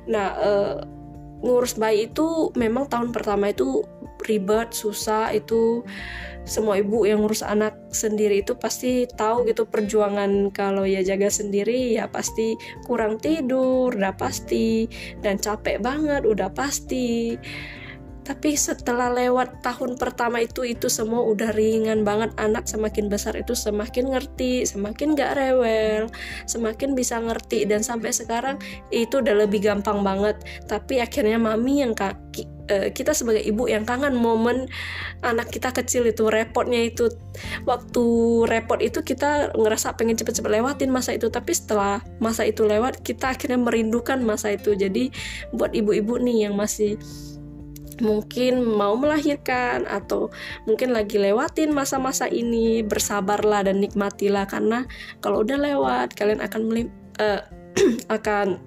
Nah 0.07 0.29
uh, 0.39 0.77
ngurus 1.43 1.75
bayi 1.75 2.07
itu 2.07 2.49
memang 2.55 2.87
tahun 2.87 3.11
pertama 3.11 3.51
itu 3.51 3.83
ribet 4.23 4.71
susah 4.71 5.35
itu 5.35 5.83
semua 6.43 6.75
ibu 6.79 7.07
yang 7.07 7.23
ngurus 7.23 7.43
anak 7.43 7.75
sendiri 7.91 8.43
itu 8.43 8.55
pasti 8.55 9.07
tahu 9.15 9.47
gitu 9.47 9.63
perjuangan 9.63 10.51
kalau 10.51 10.83
ya 10.83 10.99
jaga 10.99 11.31
sendiri 11.31 11.95
ya 11.95 12.07
pasti 12.11 12.55
kurang 12.83 13.19
tidur 13.19 13.95
udah 13.95 14.15
pasti 14.15 14.87
dan 15.23 15.39
capek 15.39 15.79
banget 15.79 16.27
udah 16.27 16.51
pasti 16.51 17.39
tapi 18.23 18.55
setelah 18.55 19.11
lewat 19.11 19.59
tahun 19.59 19.99
pertama 19.99 20.39
itu 20.39 20.63
itu 20.63 20.87
semua 20.87 21.27
udah 21.27 21.51
ringan 21.51 22.07
banget. 22.07 22.31
Anak 22.39 22.71
semakin 22.71 23.11
besar 23.11 23.35
itu 23.35 23.51
semakin 23.51 24.15
ngerti 24.15 24.63
semakin 24.63 25.13
gak 25.13 25.35
rewel 25.35 26.07
semakin 26.47 26.95
bisa 26.95 27.19
ngerti. 27.19 27.67
Dan 27.67 27.83
sampai 27.83 28.15
sekarang 28.15 28.57
itu 28.95 29.19
udah 29.19 29.43
lebih 29.43 29.59
gampang 29.59 30.01
banget. 30.07 30.39
Tapi 30.71 31.03
akhirnya 31.03 31.35
mami 31.35 31.83
yang 31.83 31.91
kaki 31.91 32.47
eh, 32.71 32.89
kita 32.95 33.11
sebagai 33.11 33.43
ibu 33.43 33.67
yang 33.67 33.83
kangen 33.83 34.15
momen 34.15 34.71
anak 35.19 35.51
kita 35.51 35.75
kecil 35.75 36.07
itu 36.07 36.31
repotnya 36.31 36.79
itu. 36.79 37.11
Waktu 37.67 38.05
repot 38.47 38.79
itu 38.79 39.03
kita 39.03 39.51
ngerasa 39.51 39.99
pengen 39.99 40.15
cepet-cepet 40.15 40.63
lewatin 40.63 40.95
masa 40.95 41.11
itu. 41.11 41.27
Tapi 41.27 41.51
setelah 41.51 41.99
masa 42.23 42.47
itu 42.47 42.63
lewat 42.63 43.03
kita 43.03 43.35
akhirnya 43.35 43.59
merindukan 43.59 44.23
masa 44.23 44.55
itu. 44.55 44.71
Jadi 44.79 45.11
buat 45.51 45.75
ibu-ibu 45.75 46.15
nih 46.23 46.47
yang 46.47 46.55
masih 46.55 46.95
mungkin 48.03 48.61
mau 48.67 48.93
melahirkan 48.99 49.87
atau 49.87 50.27
mungkin 50.67 50.91
lagi 50.91 51.15
lewatin 51.15 51.71
masa-masa 51.71 52.27
ini 52.27 52.83
bersabarlah 52.83 53.65
dan 53.65 53.79
nikmatilah. 53.79 54.45
Karena 54.45 54.83
kalau 55.23 55.41
udah 55.41 55.57
lewat 55.57 56.13
kalian 56.19 56.43
akan 56.43 56.61
melim 56.67 56.87
uh, 57.23 57.41
akan 58.19 58.59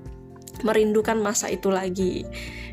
merindukan 0.65 1.21
masa 1.21 1.53
itu 1.53 1.69
lagi. 1.69 2.25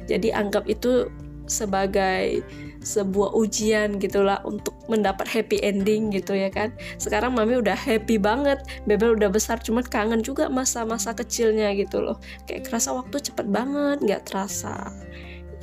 Jadi 0.08 0.32
anggap 0.32 0.66
itu 0.72 1.12
sebagai 1.44 2.42
sebuah 2.84 3.32
ujian 3.40 3.96
gitulah 3.96 4.44
untuk 4.44 4.76
mendapat 4.92 5.24
happy 5.28 5.60
ending 5.64 6.12
gitu 6.12 6.36
ya 6.36 6.52
kan. 6.52 6.76
Sekarang 7.00 7.36
mami 7.36 7.60
udah 7.60 7.76
happy 7.76 8.20
banget 8.20 8.60
bebel 8.84 9.16
udah 9.16 9.32
besar 9.32 9.60
cuman 9.64 9.88
kangen 9.88 10.20
juga 10.20 10.52
masa-masa 10.52 11.16
kecilnya 11.16 11.72
gitu 11.80 12.04
loh. 12.04 12.20
Kayak 12.44 12.72
kerasa 12.72 12.92
waktu 12.92 13.24
cepet 13.24 13.48
banget 13.48 14.04
nggak 14.04 14.24
terasa 14.28 14.92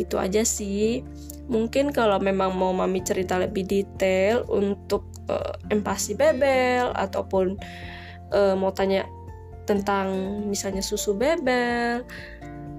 itu 0.04 0.16
aja 0.16 0.42
sih 0.46 1.04
mungkin 1.50 1.90
kalau 1.90 2.22
memang 2.22 2.54
mau 2.54 2.70
mami 2.70 3.02
cerita 3.02 3.36
lebih 3.36 3.66
detail 3.66 4.46
untuk 4.46 5.02
uh, 5.26 5.58
empasi 5.68 6.14
bebel 6.14 6.94
ataupun 6.94 7.58
uh, 8.30 8.54
mau 8.54 8.70
tanya 8.70 9.04
tentang 9.66 10.40
misalnya 10.46 10.82
susu 10.82 11.14
bebel 11.18 12.06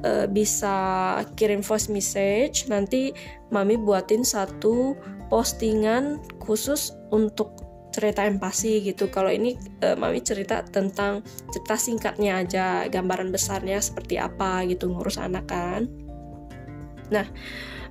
uh, 0.08 0.26
bisa 0.32 0.76
kirim 1.36 1.60
voice 1.60 1.92
message 1.92 2.72
nanti 2.72 3.12
mami 3.52 3.76
buatin 3.76 4.24
satu 4.24 4.96
postingan 5.28 6.20
khusus 6.44 6.96
untuk 7.12 7.56
cerita 7.92 8.24
empasi 8.24 8.80
gitu. 8.82 9.12
Kalau 9.12 9.28
ini 9.28 9.60
uh, 9.84 10.00
mami 10.00 10.24
cerita 10.24 10.64
tentang 10.64 11.22
cerita 11.52 11.76
singkatnya 11.76 12.40
aja, 12.40 12.88
gambaran 12.88 13.30
besarnya 13.30 13.84
seperti 13.84 14.16
apa 14.16 14.64
gitu 14.66 14.88
ngurus 14.88 15.20
anak 15.20 15.52
kan. 15.52 15.92
Nah, 17.12 17.28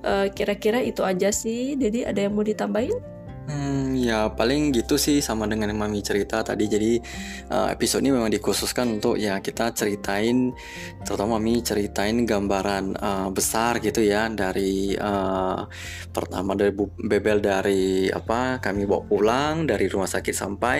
uh, 0.03 0.27
kira-kira 0.33 0.81
itu 0.81 1.05
aja 1.05 1.29
sih. 1.29 1.77
Jadi 1.77 2.03
ada 2.03 2.19
yang 2.19 2.33
mau 2.33 2.43
ditambahin? 2.43 3.11
Hmm, 3.51 3.97
ya 3.97 4.31
paling 4.31 4.69
gitu 4.71 5.01
sih 5.01 5.17
sama 5.19 5.49
dengan 5.49 5.73
yang 5.73 5.81
Mami 5.81 5.99
cerita 6.05 6.45
tadi. 6.45 6.69
Jadi 6.69 7.01
uh, 7.49 7.73
episode 7.73 8.05
ini 8.05 8.13
memang 8.13 8.29
dikhususkan 8.29 9.01
untuk 9.01 9.17
ya 9.17 9.41
kita 9.41 9.73
ceritain, 9.73 10.53
terutama 11.01 11.41
Mami 11.41 11.59
ceritain 11.65 12.23
gambaran 12.23 12.95
uh, 12.95 13.29
besar 13.33 13.81
gitu 13.81 14.05
ya 14.05 14.29
dari 14.29 14.93
uh, 14.93 15.65
pertama 16.13 16.53
dari 16.53 16.71
bebel 17.01 17.41
dari 17.41 18.07
apa 18.13 18.61
kami 18.61 18.85
bawa 18.85 19.03
pulang 19.09 19.65
dari 19.65 19.89
rumah 19.89 20.07
sakit 20.07 20.35
sampai 20.37 20.77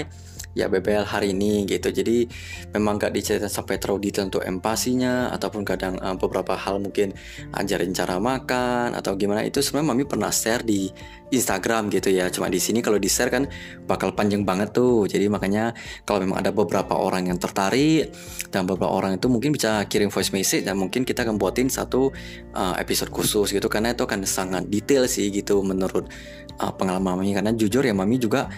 ya 0.53 0.67
BBL 0.67 1.07
hari 1.07 1.31
ini 1.31 1.63
gitu. 1.67 1.91
Jadi 1.91 2.27
memang 2.75 2.99
gak 2.99 3.15
diceritain 3.15 3.51
sampai 3.51 3.79
terlalu 3.79 4.11
detail 4.11 4.27
untuk 4.27 4.43
empasinya 4.43 5.31
ataupun 5.31 5.63
kadang 5.63 5.95
uh, 5.99 6.15
beberapa 6.15 6.55
hal 6.55 6.83
mungkin 6.83 7.15
ajarin 7.55 7.95
cara 7.95 8.19
makan 8.19 8.95
atau 8.95 9.15
gimana. 9.15 9.43
Itu 9.47 9.63
sebenarnya 9.63 9.87
mami 9.95 10.03
pernah 10.07 10.31
share 10.31 10.63
di 10.63 10.91
Instagram 11.31 11.87
gitu 11.87 12.11
ya. 12.11 12.27
Cuma 12.27 12.51
di 12.51 12.59
sini 12.59 12.83
kalau 12.83 12.99
di 12.99 13.07
share 13.07 13.31
kan 13.31 13.47
bakal 13.87 14.11
panjang 14.11 14.43
banget 14.43 14.75
tuh. 14.75 15.07
Jadi 15.07 15.31
makanya 15.31 15.71
kalau 16.03 16.27
memang 16.27 16.43
ada 16.43 16.51
beberapa 16.51 16.99
orang 16.99 17.31
yang 17.31 17.39
tertarik 17.39 18.11
dan 18.51 18.67
beberapa 18.67 18.91
orang 18.91 19.15
itu 19.15 19.31
mungkin 19.31 19.55
bisa 19.55 19.87
kirim 19.87 20.11
voice 20.11 20.35
message 20.35 20.67
dan 20.67 20.75
mungkin 20.75 21.07
kita 21.07 21.23
akan 21.23 21.39
buatin 21.39 21.71
satu 21.71 22.11
uh, 22.51 22.75
episode 22.75 23.09
khusus 23.09 23.55
gitu. 23.55 23.71
Karena 23.71 23.95
itu 23.95 24.03
kan 24.03 24.19
sangat 24.27 24.67
detail 24.67 25.07
sih 25.07 25.31
gitu 25.31 25.63
menurut 25.63 26.11
uh, 26.59 26.71
pengalaman 26.75 27.15
mami. 27.15 27.31
Karena 27.31 27.55
jujur 27.55 27.81
ya 27.87 27.95
mami 27.95 28.19
juga 28.19 28.51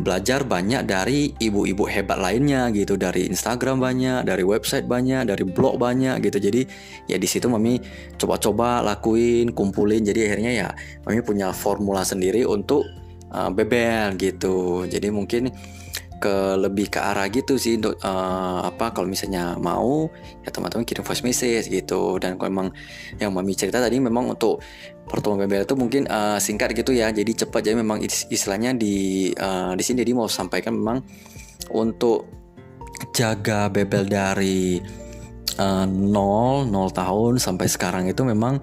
belajar 0.00 0.48
banyak 0.48 0.88
dari 0.88 1.36
ibu-ibu 1.36 1.84
hebat 1.84 2.16
lainnya 2.16 2.72
gitu 2.72 2.96
dari 2.96 3.28
Instagram 3.28 3.84
banyak 3.84 4.24
dari 4.24 4.40
website 4.40 4.88
banyak 4.88 5.28
dari 5.28 5.44
blog 5.44 5.76
banyak 5.76 6.24
gitu. 6.24 6.40
Jadi 6.40 6.64
ya 7.04 7.20
di 7.20 7.28
situ 7.28 7.46
mami 7.52 7.76
coba-coba 8.16 8.80
lakuin 8.80 9.52
kumpulin. 9.52 10.00
Jadi 10.00 10.24
akhirnya 10.24 10.52
ya 10.56 10.68
mami 11.04 11.20
punya 11.20 11.52
formula 11.52 12.00
sendiri 12.00 12.48
untuk 12.48 12.88
uh, 13.28 13.52
bebel 13.52 14.16
gitu. 14.16 14.88
Jadi 14.88 15.12
mungkin 15.12 15.52
ke 16.20 16.60
lebih 16.60 16.92
ke 16.92 17.00
arah 17.00 17.26
gitu 17.32 17.56
sih 17.56 17.80
untuk 17.80 17.96
uh, 18.04 18.68
apa 18.68 18.92
kalau 18.92 19.08
misalnya 19.08 19.56
mau 19.56 20.12
ya 20.44 20.52
teman-teman 20.52 20.84
kirim 20.84 21.00
voice 21.00 21.24
message 21.24 21.72
gitu. 21.72 22.20
Dan 22.20 22.36
kalau 22.36 22.52
memang 22.52 22.68
yang 23.16 23.32
mami 23.32 23.56
cerita 23.56 23.80
tadi 23.80 23.96
memang 23.96 24.36
untuk 24.36 24.60
pertemuan 25.08 25.48
bebel 25.48 25.64
itu 25.64 25.74
mungkin 25.74 26.04
uh, 26.06 26.36
singkat 26.36 26.76
gitu 26.76 26.92
ya. 26.92 27.08
Jadi 27.08 27.32
cepat. 27.32 27.64
Jadi 27.64 27.76
memang 27.80 28.04
istilahnya 28.04 28.76
di 28.76 29.32
uh, 29.34 29.72
di 29.72 29.82
sini. 29.82 30.04
Jadi 30.04 30.12
mau 30.12 30.28
sampaikan 30.28 30.76
memang 30.76 31.00
untuk 31.72 32.28
jaga 33.16 33.72
bebel 33.72 34.04
dari 34.04 34.76
uh, 35.56 35.88
0 35.88 36.68
0 36.68 36.70
tahun 36.92 37.40
sampai 37.40 37.66
sekarang 37.66 38.04
itu 38.12 38.20
memang 38.28 38.60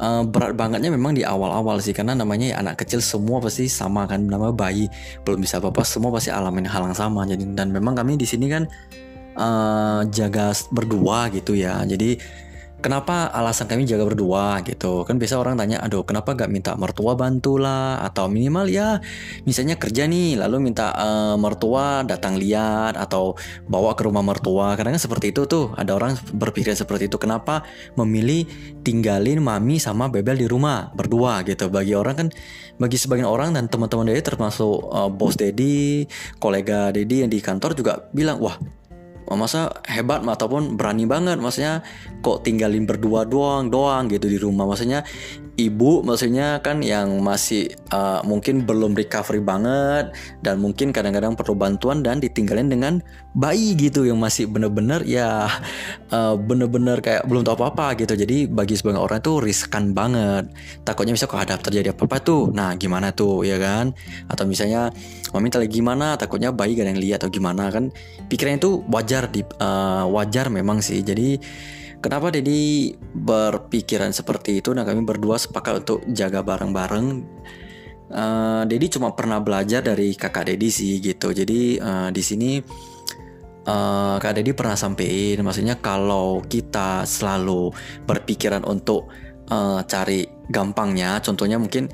uh, 0.00 0.22
berat 0.24 0.56
bangetnya 0.56 0.92
memang 0.92 1.16
di 1.16 1.22
awal-awal 1.24 1.80
sih 1.80 1.92
karena 1.92 2.16
namanya 2.16 2.54
ya 2.54 2.56
anak 2.60 2.84
kecil 2.84 3.00
semua 3.00 3.40
pasti 3.40 3.68
sama 3.68 4.04
kan 4.08 4.24
nama 4.24 4.52
bayi 4.52 4.88
belum 5.24 5.42
bisa 5.44 5.60
apa-apa 5.60 5.82
semua 5.84 6.12
pasti 6.14 6.32
alamin 6.32 6.68
hal 6.68 6.88
yang 6.88 6.96
sama. 6.96 7.24
Jadi 7.28 7.44
dan 7.56 7.72
memang 7.72 7.96
kami 7.96 8.16
di 8.16 8.26
sini 8.28 8.46
kan 8.48 8.64
uh, 9.36 10.00
jaga 10.08 10.52
berdua 10.72 11.28
gitu 11.32 11.56
ya. 11.56 11.80
Jadi 11.84 12.16
kenapa 12.86 13.26
alasan 13.34 13.66
kami 13.66 13.82
jaga 13.82 14.06
berdua 14.06 14.62
gitu? 14.62 15.02
Kan 15.02 15.18
biasa 15.18 15.42
orang 15.42 15.58
tanya 15.58 15.82
aduh 15.82 16.06
kenapa 16.06 16.38
gak 16.38 16.46
minta 16.46 16.78
mertua 16.78 17.18
bantulah 17.18 17.98
atau 18.06 18.30
minimal 18.30 18.70
ya 18.70 19.02
misalnya 19.42 19.74
kerja 19.74 20.06
nih 20.06 20.38
lalu 20.38 20.70
minta 20.70 20.94
uh, 20.94 21.34
mertua 21.34 22.06
datang 22.06 22.38
lihat 22.38 22.94
atau 22.94 23.34
bawa 23.66 23.98
ke 23.98 24.06
rumah 24.06 24.22
mertua. 24.22 24.78
Kadang, 24.78 24.94
-kadang 24.94 25.02
seperti 25.02 25.34
itu 25.34 25.50
tuh. 25.50 25.74
Ada 25.74 25.98
orang 25.98 26.14
berpikir 26.30 26.78
seperti 26.78 27.10
itu. 27.10 27.18
Kenapa 27.18 27.66
memilih 27.98 28.46
tinggalin 28.86 29.42
mami 29.42 29.82
sama 29.82 30.06
bebel 30.06 30.38
di 30.38 30.46
rumah 30.46 30.94
berdua 30.94 31.42
gitu? 31.42 31.66
Bagi 31.66 31.98
orang 31.98 32.14
kan 32.14 32.28
bagi 32.78 32.94
sebagian 32.94 33.26
orang 33.26 33.50
dan 33.58 33.66
teman-teman 33.66 34.14
Dedi 34.14 34.22
termasuk 34.22 34.94
uh, 34.94 35.10
bos 35.10 35.34
Dedi 35.34 36.06
kolega 36.38 36.94
Dedi 36.94 37.26
yang 37.26 37.30
di 37.32 37.42
kantor 37.42 37.74
juga 37.74 38.06
bilang 38.14 38.38
wah 38.38 38.54
masa 39.34 39.82
hebat 39.90 40.22
ataupun 40.22 40.78
berani 40.78 41.02
banget 41.10 41.42
maksudnya 41.42 41.82
kok 42.22 42.46
tinggalin 42.46 42.86
berdua 42.86 43.26
doang 43.26 43.66
doang 43.66 44.06
gitu 44.06 44.30
di 44.30 44.38
rumah. 44.38 44.70
Maksudnya 44.70 45.02
ibu 45.56 46.04
maksudnya 46.04 46.60
kan 46.60 46.84
yang 46.84 47.24
masih 47.24 47.72
uh, 47.88 48.20
mungkin 48.28 48.68
belum 48.68 48.92
recovery 48.92 49.40
banget 49.40 50.12
dan 50.44 50.60
mungkin 50.60 50.92
kadang-kadang 50.92 51.32
perlu 51.32 51.56
bantuan 51.56 52.04
dan 52.04 52.20
ditinggalin 52.20 52.68
dengan 52.68 53.00
bayi 53.32 53.72
gitu 53.76 54.04
yang 54.04 54.20
masih 54.20 54.48
bener-bener 54.48 55.00
ya 55.08 55.48
uh, 56.12 56.34
bener-bener 56.36 57.00
kayak 57.00 57.24
belum 57.24 57.44
tahu 57.44 57.56
apa-apa 57.56 57.96
gitu. 58.00 58.16
Jadi 58.16 58.48
bagi 58.48 58.76
sebagian 58.76 59.00
orang 59.00 59.20
itu 59.24 59.32
riskan 59.40 59.96
banget. 59.96 60.52
Takutnya 60.84 61.16
bisa 61.16 61.24
kok 61.24 61.40
ada 61.40 61.56
terjadi 61.56 61.96
apa-apa 61.96 62.16
tuh. 62.20 62.52
Nah 62.52 62.76
gimana 62.76 63.16
tuh 63.16 63.44
ya 63.44 63.56
kan? 63.56 63.96
Atau 64.28 64.44
misalnya 64.44 64.92
mami 65.32 65.48
tadi 65.48 65.72
gimana? 65.72 66.20
Takutnya 66.20 66.52
bayi 66.52 66.76
gak 66.76 66.84
ada 66.84 66.92
yang 66.92 67.00
lihat 67.00 67.18
atau 67.24 67.32
gimana 67.32 67.72
kan? 67.72 67.88
Pikirannya 68.28 68.60
itu 68.60 68.84
wajar 68.92 69.32
di 69.32 69.40
uh, 69.60 70.04
wajar 70.12 70.52
memang 70.52 70.84
sih. 70.84 71.00
Jadi 71.00 71.40
Kenapa 72.06 72.30
Dedi 72.30 72.94
berpikiran 73.02 74.14
seperti 74.14 74.62
itu? 74.62 74.70
Nah 74.70 74.86
kami 74.86 75.02
berdua 75.02 75.42
sepakat 75.42 75.82
untuk 75.82 76.06
jaga 76.14 76.38
bareng-bareng. 76.38 77.06
Uh, 78.14 78.62
Dedi 78.62 78.86
cuma 78.94 79.10
pernah 79.10 79.42
belajar 79.42 79.82
dari 79.82 80.14
kakak 80.14 80.46
Dedi 80.46 80.70
sih 80.70 81.02
gitu. 81.02 81.34
Jadi 81.34 81.82
uh, 81.82 82.14
di 82.14 82.22
sini 82.22 82.62
uh, 83.66 84.22
kak 84.22 84.38
Dedi 84.38 84.54
pernah 84.54 84.78
sampein, 84.78 85.42
maksudnya 85.42 85.82
kalau 85.82 86.46
kita 86.46 87.02
selalu 87.02 87.74
berpikiran 88.06 88.62
untuk 88.62 89.10
uh, 89.50 89.80
cari 89.86 90.26
gampangnya. 90.46 91.18
Contohnya 91.22 91.58
mungkin 91.58 91.90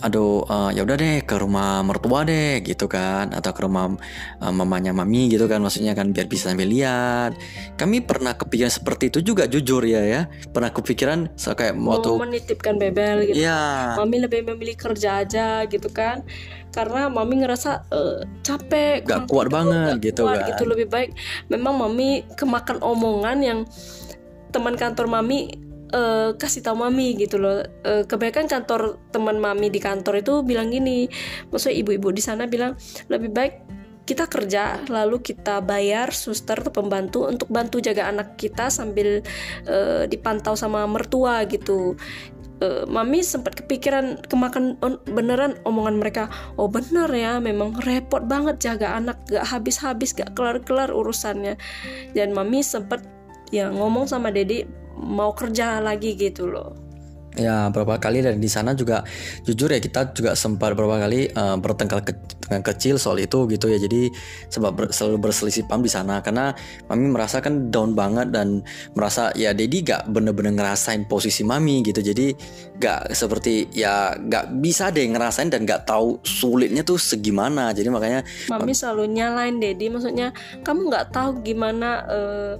aduh 0.00 0.48
uh, 0.48 0.70
ya 0.72 0.80
udah 0.80 0.96
deh 0.96 1.20
ke 1.28 1.36
rumah 1.36 1.84
mertua 1.84 2.24
deh 2.24 2.62
gitu 2.64 2.86
kan. 2.86 3.34
Atau 3.34 3.52
ke 3.52 3.60
rumah 3.66 3.94
uh, 4.40 4.52
mamanya 4.54 4.94
mami 4.94 5.28
gitu 5.28 5.50
kan 5.50 5.60
maksudnya 5.60 5.92
kan 5.92 6.14
biar 6.14 6.26
bisa 6.30 6.50
sambil 6.50 6.70
lihat. 6.70 7.36
Kami 7.76 8.02
pernah 8.02 8.34
kepikiran 8.38 8.72
seperti 8.72 9.10
itu 9.12 9.34
juga 9.34 9.44
jujur 9.50 9.82
ya 9.84 10.02
ya. 10.06 10.22
Pernah 10.50 10.70
kepikiran 10.72 11.34
so, 11.34 11.52
kayak 11.52 11.76
waktu 11.78 12.10
mau 12.14 12.24
menitipkan 12.24 12.74
bebel 12.78 13.30
gitu. 13.30 13.42
Ya. 13.42 13.94
mami 13.98 14.22
lebih 14.22 14.46
memilih 14.46 14.76
kerja 14.78 15.22
aja 15.26 15.66
gitu 15.66 15.90
kan. 15.90 16.22
Karena 16.70 17.10
mami 17.10 17.42
ngerasa 17.42 17.90
uh, 17.90 18.22
capek 18.46 19.02
gak 19.02 19.26
kuat 19.26 19.50
banget 19.50 19.98
gitu 19.98 20.22
kuat, 20.22 20.46
kan. 20.46 20.48
gitu. 20.54 20.62
Lebih 20.70 20.86
baik 20.86 21.10
memang 21.50 21.74
mami 21.74 22.22
kemakan 22.38 22.78
omongan 22.78 23.38
yang 23.42 23.60
teman 24.54 24.74
kantor 24.74 25.06
mami 25.06 25.69
uh, 25.92 26.34
kasih 26.38 26.62
tahu 26.64 26.80
mami 26.80 27.14
gitu 27.18 27.38
loh. 27.38 27.62
Uh, 27.86 28.02
kebanyakan 28.06 28.46
kantor 28.46 28.98
teman 29.10 29.38
mami 29.38 29.68
di 29.68 29.78
kantor 29.82 30.22
itu 30.22 30.42
bilang 30.42 30.70
gini 30.70 31.10
maksudnya 31.50 31.76
ibu-ibu 31.82 32.10
di 32.14 32.22
sana 32.22 32.46
bilang 32.46 32.78
lebih 33.12 33.30
baik 33.30 33.54
kita 34.08 34.26
kerja 34.26 34.82
lalu 34.90 35.22
kita 35.22 35.62
bayar 35.62 36.10
suster 36.10 36.58
atau 36.58 36.74
pembantu 36.74 37.30
untuk 37.30 37.46
bantu 37.46 37.78
jaga 37.78 38.10
anak 38.10 38.34
kita 38.34 38.66
sambil 38.66 39.22
uh, 39.70 40.08
dipantau 40.10 40.58
sama 40.58 40.86
mertua 40.86 41.46
gitu. 41.46 41.98
Mami 42.60 43.24
sempat 43.24 43.56
kepikiran 43.56 44.20
kemakan 44.28 44.76
beneran 45.08 45.56
omongan 45.64 45.96
mereka 45.96 46.28
oh 46.60 46.68
bener 46.68 47.08
ya 47.08 47.40
memang 47.40 47.72
repot 47.88 48.20
banget 48.28 48.60
jaga 48.60 49.00
anak 49.00 49.16
gak 49.32 49.48
habis-habis 49.48 50.12
gak 50.12 50.36
kelar-kelar 50.36 50.92
urusannya. 50.92 51.56
Dan 52.12 52.36
mami 52.36 52.60
sempat 52.60 53.00
ya 53.48 53.72
ngomong 53.72 54.12
sama 54.12 54.28
Dedi 54.28 54.68
mau 55.00 55.32
kerja 55.32 55.80
lagi 55.80 56.14
gitu 56.14 56.46
loh 56.46 56.89
ya 57.38 57.70
berapa 57.70 58.02
kali 58.02 58.26
dan 58.26 58.42
di 58.42 58.50
sana 58.50 58.74
juga 58.74 59.06
jujur 59.46 59.70
ya 59.70 59.78
kita 59.78 60.10
juga 60.10 60.34
sempat 60.34 60.74
berapa 60.74 60.98
kali 60.98 61.30
uh, 61.30 61.54
bertengkar 61.62 62.02
ke, 62.02 62.18
dengan 62.50 62.66
kecil 62.66 62.98
soal 62.98 63.22
itu 63.22 63.46
gitu 63.46 63.70
ya. 63.70 63.78
Jadi 63.78 64.10
sebab 64.50 64.74
ber, 64.74 64.84
selalu 64.90 65.30
berselisih 65.30 65.70
paham 65.70 65.86
di 65.86 65.92
sana. 65.92 66.18
Karena 66.26 66.50
mami 66.90 67.06
merasa 67.06 67.38
kan 67.38 67.70
down 67.70 67.94
banget 67.94 68.34
dan 68.34 68.66
merasa 68.98 69.30
ya 69.38 69.54
Dedi 69.54 69.86
gak 69.86 70.10
bener-bener 70.10 70.58
ngerasain 70.58 71.06
posisi 71.06 71.46
mami 71.46 71.86
gitu. 71.86 72.02
Jadi 72.02 72.34
gak 72.82 73.14
seperti 73.14 73.70
ya 73.70 74.18
gak 74.18 74.58
bisa 74.58 74.90
deh 74.90 75.06
ngerasain 75.06 75.54
dan 75.54 75.62
gak 75.62 75.86
tahu 75.86 76.18
sulitnya 76.26 76.82
tuh 76.82 76.98
segimana. 76.98 77.70
Jadi 77.70 77.86
makanya 77.94 78.26
mami 78.50 78.74
selalu 78.74 79.06
nyalain 79.06 79.62
Dedi. 79.62 79.86
Maksudnya 79.86 80.34
kamu 80.66 80.90
gak 80.90 81.14
tahu 81.14 81.46
gimana 81.46 82.02
uh, 82.10 82.54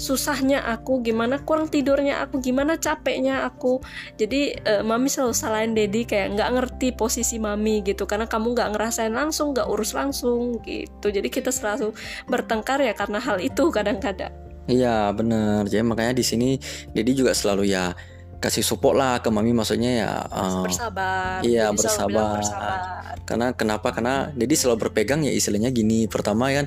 susahnya 0.00 0.64
aku 0.64 1.04
gimana 1.04 1.44
kurang 1.44 1.68
tidurnya 1.68 2.24
aku 2.24 2.40
gimana 2.40 2.80
capeknya 2.80 3.44
aku 3.44 3.84
jadi 4.20 4.52
uh, 4.68 4.82
mami 4.84 5.08
selalu 5.08 5.32
salahin 5.32 5.72
Dedi 5.72 6.04
kayak 6.04 6.36
nggak 6.36 6.50
ngerti 6.52 6.88
posisi 6.92 7.40
mami 7.40 7.80
gitu. 7.80 8.04
Karena 8.04 8.28
kamu 8.28 8.52
nggak 8.52 8.76
ngerasain 8.76 9.16
langsung 9.16 9.56
nggak 9.56 9.64
urus 9.64 9.96
langsung 9.96 10.60
gitu. 10.60 11.08
Jadi 11.08 11.32
kita 11.32 11.48
selalu 11.48 11.96
bertengkar 12.28 12.84
ya 12.84 12.92
karena 12.92 13.16
hal 13.16 13.40
itu 13.40 13.72
kadang-kadang. 13.72 14.28
Iya 14.68 15.10
bener, 15.16 15.66
jadi 15.66 15.82
makanya 15.82 16.20
di 16.20 16.22
sini 16.22 16.48
Dedi 16.92 17.16
juga 17.16 17.34
selalu 17.34 17.74
ya 17.74 17.90
kasih 18.40 18.64
support 18.64 18.96
lah 18.96 19.20
ke 19.20 19.28
mami 19.28 19.52
maksudnya 19.52 19.92
ya 20.00 20.10
uh, 20.32 20.64
bersabar. 20.64 21.44
iya 21.44 21.68
bersabar. 21.70 22.40
bersabar. 22.40 22.80
Karena 23.28 23.52
kenapa? 23.52 23.92
Karena 23.92 24.32
jadi 24.32 24.54
selalu 24.56 24.88
berpegang 24.88 25.22
ya 25.22 25.30
istilahnya 25.30 25.68
gini. 25.70 26.08
Pertama 26.08 26.48
kan 26.50 26.66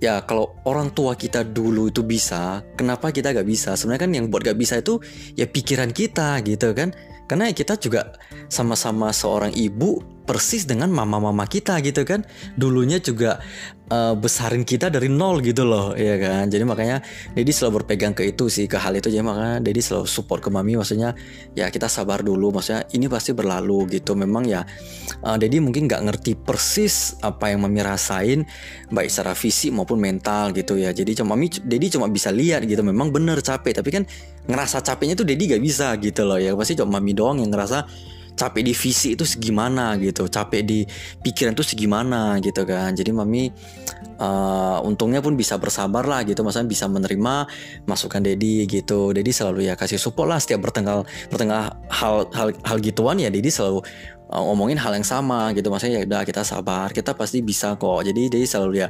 ya 0.00 0.24
kalau 0.24 0.56
orang 0.64 0.90
tua 0.96 1.14
kita 1.14 1.44
dulu 1.44 1.92
itu 1.92 2.00
bisa 2.02 2.64
kenapa 2.74 3.12
kita 3.12 3.36
gak 3.36 3.46
bisa? 3.46 3.76
Sebenarnya 3.76 4.02
kan 4.08 4.12
yang 4.16 4.26
buat 4.32 4.42
gak 4.42 4.56
bisa 4.56 4.80
itu 4.80 4.98
ya 5.36 5.44
pikiran 5.44 5.92
kita 5.92 6.40
gitu 6.42 6.72
kan. 6.72 6.96
Karena 7.28 7.52
kita 7.52 7.78
juga 7.78 8.16
sama-sama 8.50 9.14
seorang 9.14 9.54
ibu 9.54 10.02
persis 10.24 10.68
dengan 10.68 10.92
mama-mama 10.92 11.44
kita 11.48 11.80
gitu 11.82 12.06
kan. 12.06 12.22
Dulunya 12.54 13.02
juga 13.02 13.42
uh, 13.90 14.14
besarin 14.14 14.62
kita 14.62 14.88
dari 14.88 15.10
nol 15.10 15.42
gitu 15.42 15.66
loh 15.66 15.92
ya 15.98 16.16
kan. 16.16 16.46
Jadi 16.48 16.64
makanya 16.64 17.02
Dedi 17.34 17.50
selalu 17.50 17.82
berpegang 17.82 18.14
ke 18.14 18.24
itu 18.30 18.46
sih 18.46 18.70
ke 18.70 18.78
hal 18.78 18.94
itu. 18.96 19.10
Jadi 19.10 19.24
makanya 19.26 19.58
Dedi 19.60 19.82
selalu 19.82 20.06
support 20.06 20.40
ke 20.40 20.48
mami. 20.48 20.78
Maksudnya 20.78 21.12
ya 21.58 21.68
kita 21.68 21.90
sabar 21.90 22.22
dulu. 22.22 22.54
Maksudnya 22.54 22.86
ini 22.94 23.10
pasti 23.10 23.34
berlalu 23.34 24.00
gitu. 24.00 24.14
Memang 24.14 24.46
ya 24.46 24.62
uh, 25.26 25.36
Dedi 25.36 25.58
mungkin 25.58 25.90
nggak 25.90 26.02
ngerti 26.06 26.32
persis 26.38 27.18
apa 27.20 27.50
yang 27.50 27.66
mami 27.66 27.82
rasain 27.82 28.46
baik 28.94 29.10
secara 29.10 29.34
fisik 29.34 29.74
maupun 29.74 29.98
mental 29.98 30.54
gitu 30.54 30.78
ya. 30.78 30.94
Jadi 30.94 31.18
cuma 31.20 31.34
mami 31.34 31.50
Dedi 31.50 31.90
cuma 31.90 32.06
bisa 32.06 32.30
lihat 32.30 32.62
gitu. 32.64 32.80
Memang 32.86 33.10
bener 33.10 33.42
capek. 33.42 33.82
Tapi 33.82 33.90
kan 33.90 34.02
ngerasa 34.46 34.80
capeknya 34.86 35.18
tuh 35.18 35.26
Dedi 35.26 35.50
gak 35.50 35.62
bisa 35.62 35.92
gitu 35.98 36.22
loh 36.22 36.38
ya. 36.38 36.54
Pasti 36.54 36.78
cuma 36.78 37.02
mami 37.02 37.12
doang 37.12 37.42
yang 37.42 37.50
ngerasa 37.50 38.10
capek 38.40 38.62
di 38.64 38.72
visi 38.72 39.12
itu 39.12 39.28
segimana 39.28 40.00
gitu 40.00 40.24
capek 40.24 40.64
di 40.64 40.88
pikiran 41.20 41.52
itu 41.52 41.64
segimana 41.76 42.40
gitu 42.40 42.64
kan. 42.64 42.96
Jadi 42.96 43.12
mami 43.12 43.52
uh, 44.16 44.80
untungnya 44.80 45.20
pun 45.20 45.36
bisa 45.36 45.60
bersabar 45.60 46.08
lah 46.08 46.24
gitu 46.24 46.40
maksudnya 46.40 46.64
bisa 46.64 46.88
menerima 46.88 47.44
masukan 47.84 48.24
Dedi 48.24 48.64
gitu. 48.64 49.12
Dedi 49.12 49.28
selalu 49.28 49.68
ya 49.68 49.76
kasih 49.76 50.00
support 50.00 50.32
lah 50.32 50.40
setiap 50.40 50.64
bertengkar 50.64 51.04
bertengah 51.28 51.76
hal 51.92 52.32
hal 52.32 52.48
hal 52.64 52.78
gituan 52.80 53.20
ya 53.20 53.28
Dedi 53.28 53.52
selalu 53.52 53.84
uh, 54.32 54.42
ngomongin 54.48 54.80
hal 54.80 54.96
yang 54.96 55.04
sama 55.04 55.52
gitu. 55.52 55.68
Maksudnya 55.68 56.00
ya 56.00 56.08
udah 56.08 56.22
kita 56.24 56.40
sabar 56.40 56.88
kita 56.96 57.12
pasti 57.12 57.44
bisa 57.44 57.76
kok. 57.76 58.00
Jadi 58.08 58.32
Dedi 58.32 58.48
selalu 58.48 58.72
ya 58.80 58.88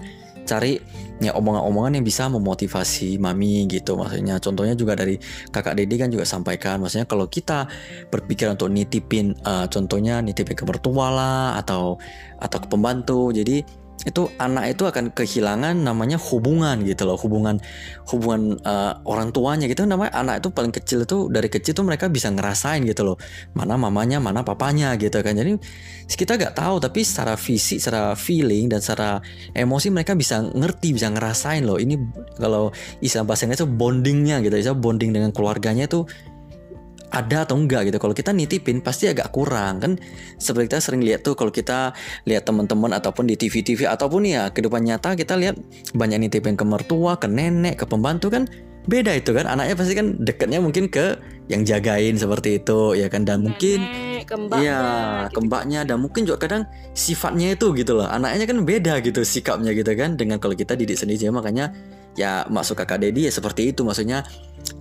cari 0.51 0.83
ya 1.23 1.31
omongan-omongan 1.39 2.01
yang 2.01 2.07
bisa 2.07 2.27
memotivasi 2.27 3.23
mami 3.23 3.71
gitu. 3.71 3.95
Maksudnya 3.95 4.43
contohnya 4.43 4.75
juga 4.75 4.99
dari 4.99 5.15
kakak 5.55 5.79
Dedi 5.79 5.95
kan 5.95 6.11
juga 6.11 6.27
sampaikan 6.27 6.83
maksudnya 6.83 7.07
kalau 7.07 7.31
kita 7.31 7.71
berpikir 8.11 8.51
untuk 8.51 8.73
nitipin 8.75 9.39
uh, 9.47 9.71
contohnya 9.71 10.19
nitipin 10.19 10.59
ke 10.59 10.65
mertua 10.67 11.07
lah 11.15 11.47
atau 11.61 12.03
atau 12.43 12.59
ke 12.59 12.67
pembantu. 12.67 13.31
Jadi 13.31 13.80
itu 14.01 14.33
anak 14.41 14.73
itu 14.73 14.89
akan 14.89 15.13
kehilangan 15.13 15.77
namanya 15.77 16.17
hubungan 16.17 16.81
gitu 16.89 17.05
loh 17.05 17.21
hubungan 17.21 17.61
hubungan 18.09 18.57
uh, 18.65 18.97
orang 19.05 19.29
tuanya 19.29 19.69
gitu. 19.69 19.85
Namanya 19.85 20.17
anak 20.17 20.41
itu 20.41 20.49
paling 20.49 20.73
kecil 20.73 21.05
itu 21.05 21.29
dari 21.29 21.53
kecil 21.53 21.77
tuh 21.77 21.85
mereka 21.85 22.09
bisa 22.09 22.33
ngerasain 22.33 22.81
gitu 22.89 23.05
loh 23.05 23.17
mana 23.53 23.77
mamanya 23.77 24.17
mana 24.17 24.41
papanya 24.41 24.97
gitu 24.97 25.21
kan. 25.21 25.37
Jadi 25.37 25.61
kita 26.09 26.41
gak 26.41 26.57
tahu 26.57 26.81
tapi 26.81 27.05
secara 27.05 27.37
fisik 27.37 27.79
secara 27.79 28.17
feeling 28.17 28.73
dan 28.73 28.81
secara 28.81 29.21
emosi 29.53 29.93
mereka 29.93 30.17
bisa 30.17 30.41
ngerti 30.43 30.97
bisa 30.97 31.13
ngerasain 31.13 31.63
loh. 31.69 31.77
Ini 31.77 31.95
kalau 32.41 32.73
istilah 33.05 33.29
bahasa 33.29 33.45
Inggris 33.45 33.61
itu 33.61 33.69
bondingnya 33.69 34.41
gitu 34.41 34.57
bisa 34.57 34.73
bonding 34.73 35.13
dengan 35.13 35.31
keluarganya 35.31 35.85
itu 35.85 36.09
ada 37.11 37.45
atau 37.47 37.59
enggak 37.59 37.91
gitu. 37.91 37.99
Kalau 37.99 38.15
kita 38.15 38.31
nitipin 38.31 38.81
pasti 38.81 39.11
agak 39.11 39.35
kurang 39.35 39.83
kan. 39.83 39.93
Seperti 40.39 40.71
kita 40.71 40.81
sering 40.83 41.03
lihat 41.03 41.27
tuh 41.27 41.35
kalau 41.35 41.51
kita 41.51 41.93
lihat 42.25 42.47
teman-teman 42.47 42.95
ataupun 42.97 43.27
di 43.27 43.35
TV-TV 43.35 43.87
ataupun 43.91 44.27
ya 44.27 44.49
ke 44.55 44.63
depan 44.63 44.83
nyata 44.83 45.19
kita 45.19 45.35
lihat 45.37 45.59
banyak 45.93 46.27
nitipin 46.27 46.55
ke 46.55 46.65
mertua, 46.65 47.19
ke 47.19 47.27
nenek, 47.27 47.83
ke 47.83 47.85
pembantu 47.87 48.31
kan 48.31 48.47
beda 48.89 49.13
itu 49.13 49.37
kan 49.37 49.45
anaknya 49.45 49.77
pasti 49.77 49.93
kan 49.93 50.17
dekatnya 50.17 50.57
mungkin 50.57 50.89
ke 50.89 51.21
yang 51.53 51.69
jagain 51.69 52.17
seperti 52.17 52.63
itu 52.63 52.97
ya 52.97 53.13
kan 53.13 53.29
dan 53.29 53.45
mungkin 53.45 53.85
kembaknya 54.25 54.63
iya 54.65 54.81
gitu. 55.29 55.37
kembaknya 55.37 55.81
dan 55.85 56.01
mungkin 56.01 56.23
juga 56.25 56.49
kadang 56.49 56.63
sifatnya 56.97 57.53
itu 57.59 57.77
gitu 57.77 58.01
loh 58.01 58.09
anaknya 58.09 58.49
kan 58.49 58.59
beda 58.65 59.05
gitu 59.05 59.21
sikapnya 59.21 59.77
gitu 59.77 59.93
kan 59.93 60.17
dengan 60.17 60.41
kalau 60.41 60.57
kita 60.57 60.73
didik 60.79 60.97
sendiri 60.97 61.29
makanya 61.29 61.77
ya 62.17 62.43
masuk 62.49 62.81
kakak 62.81 63.05
Dedi 63.05 63.29
ya 63.29 63.33
seperti 63.33 63.71
itu 63.71 63.85
maksudnya 63.85 64.25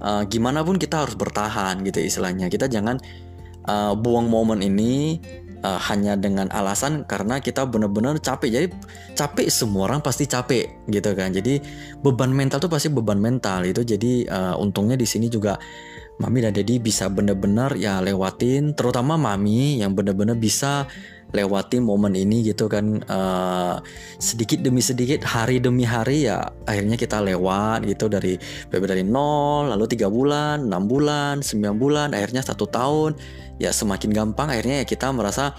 uh, 0.01 0.23
gimana 0.27 0.63
pun 0.63 0.77
kita 0.77 1.05
harus 1.05 1.15
bertahan 1.15 1.81
gitu 1.85 1.99
istilahnya 2.03 2.47
kita 2.47 2.67
jangan 2.67 2.99
uh, 3.67 3.93
buang 3.95 4.27
momen 4.27 4.63
ini 4.63 5.19
uh, 5.63 5.79
hanya 5.91 6.15
dengan 6.15 6.47
alasan 6.51 7.03
karena 7.03 7.39
kita 7.43 7.67
benar-benar 7.67 8.19
capek. 8.19 8.49
Jadi 8.49 8.67
capek 9.15 9.47
semua 9.51 9.91
orang 9.91 9.99
pasti 9.99 10.25
capek 10.25 10.87
gitu 10.87 11.11
kan. 11.15 11.35
Jadi 11.35 11.59
beban 11.99 12.31
mental 12.31 12.63
tuh 12.63 12.71
pasti 12.71 12.87
beban 12.91 13.19
mental 13.19 13.67
itu. 13.67 13.83
Jadi 13.83 14.27
uh, 14.27 14.55
untungnya 14.59 14.95
di 14.95 15.07
sini 15.07 15.27
juga 15.27 15.59
Mami 16.19 16.43
dan 16.43 16.51
Dedi 16.51 16.83
bisa 16.83 17.07
benar-benar 17.07 17.79
ya 17.79 18.03
lewatin, 18.03 18.75
terutama 18.75 19.15
Mami 19.15 19.79
yang 19.79 19.95
benar-benar 19.95 20.35
bisa 20.35 20.83
lewatin 21.29 21.85
momen 21.85 22.17
ini 22.17 22.41
gitu 22.41 22.65
kan 22.65 23.05
uh, 23.05 23.77
sedikit 24.17 24.65
demi 24.65 24.81
sedikit 24.81 25.21
hari 25.21 25.61
demi 25.61 25.85
hari 25.85 26.25
ya 26.25 26.41
akhirnya 26.65 26.97
kita 26.97 27.21
lewat 27.21 27.85
gitu 27.85 28.09
dari 28.09 28.33
dari 28.73 29.05
nol 29.05 29.69
lalu 29.69 29.85
tiga 29.85 30.09
bulan 30.09 30.65
enam 30.65 30.89
bulan 30.89 31.45
sembilan 31.45 31.75
bulan 31.77 32.07
akhirnya 32.17 32.41
satu 32.41 32.65
tahun 32.65 33.13
ya 33.61 33.69
semakin 33.69 34.09
gampang 34.09 34.49
akhirnya 34.49 34.81
ya 34.81 34.85
kita 34.89 35.13
merasa 35.13 35.53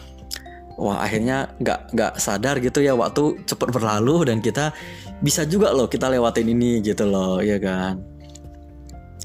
wah 0.75 0.99
akhirnya 0.99 1.55
nggak 1.63 1.95
nggak 1.95 2.13
sadar 2.19 2.59
gitu 2.59 2.83
ya 2.83 2.99
waktu 2.99 3.39
cepat 3.47 3.71
berlalu 3.71 4.27
dan 4.27 4.43
kita 4.43 4.75
bisa 5.23 5.47
juga 5.47 5.71
loh 5.71 5.87
kita 5.87 6.11
lewatin 6.11 6.51
ini 6.51 6.83
gitu 6.83 7.07
loh 7.07 7.39
ya 7.39 7.63
kan 7.63 8.10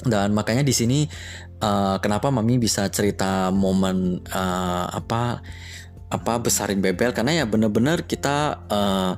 dan 0.03 0.35
makanya 0.35 0.67
di 0.67 0.75
sini 0.75 0.99
uh, 1.63 1.95
kenapa 2.03 2.27
mami 2.27 2.59
bisa 2.59 2.91
cerita 2.91 3.47
momen 3.53 4.19
uh, 4.27 4.85
apa 4.91 5.39
apa 6.11 6.33
besarin 6.43 6.83
bebel? 6.83 7.15
Karena 7.15 7.43
ya 7.43 7.45
bener-bener 7.47 8.03
kita 8.03 8.67
uh, 8.67 9.13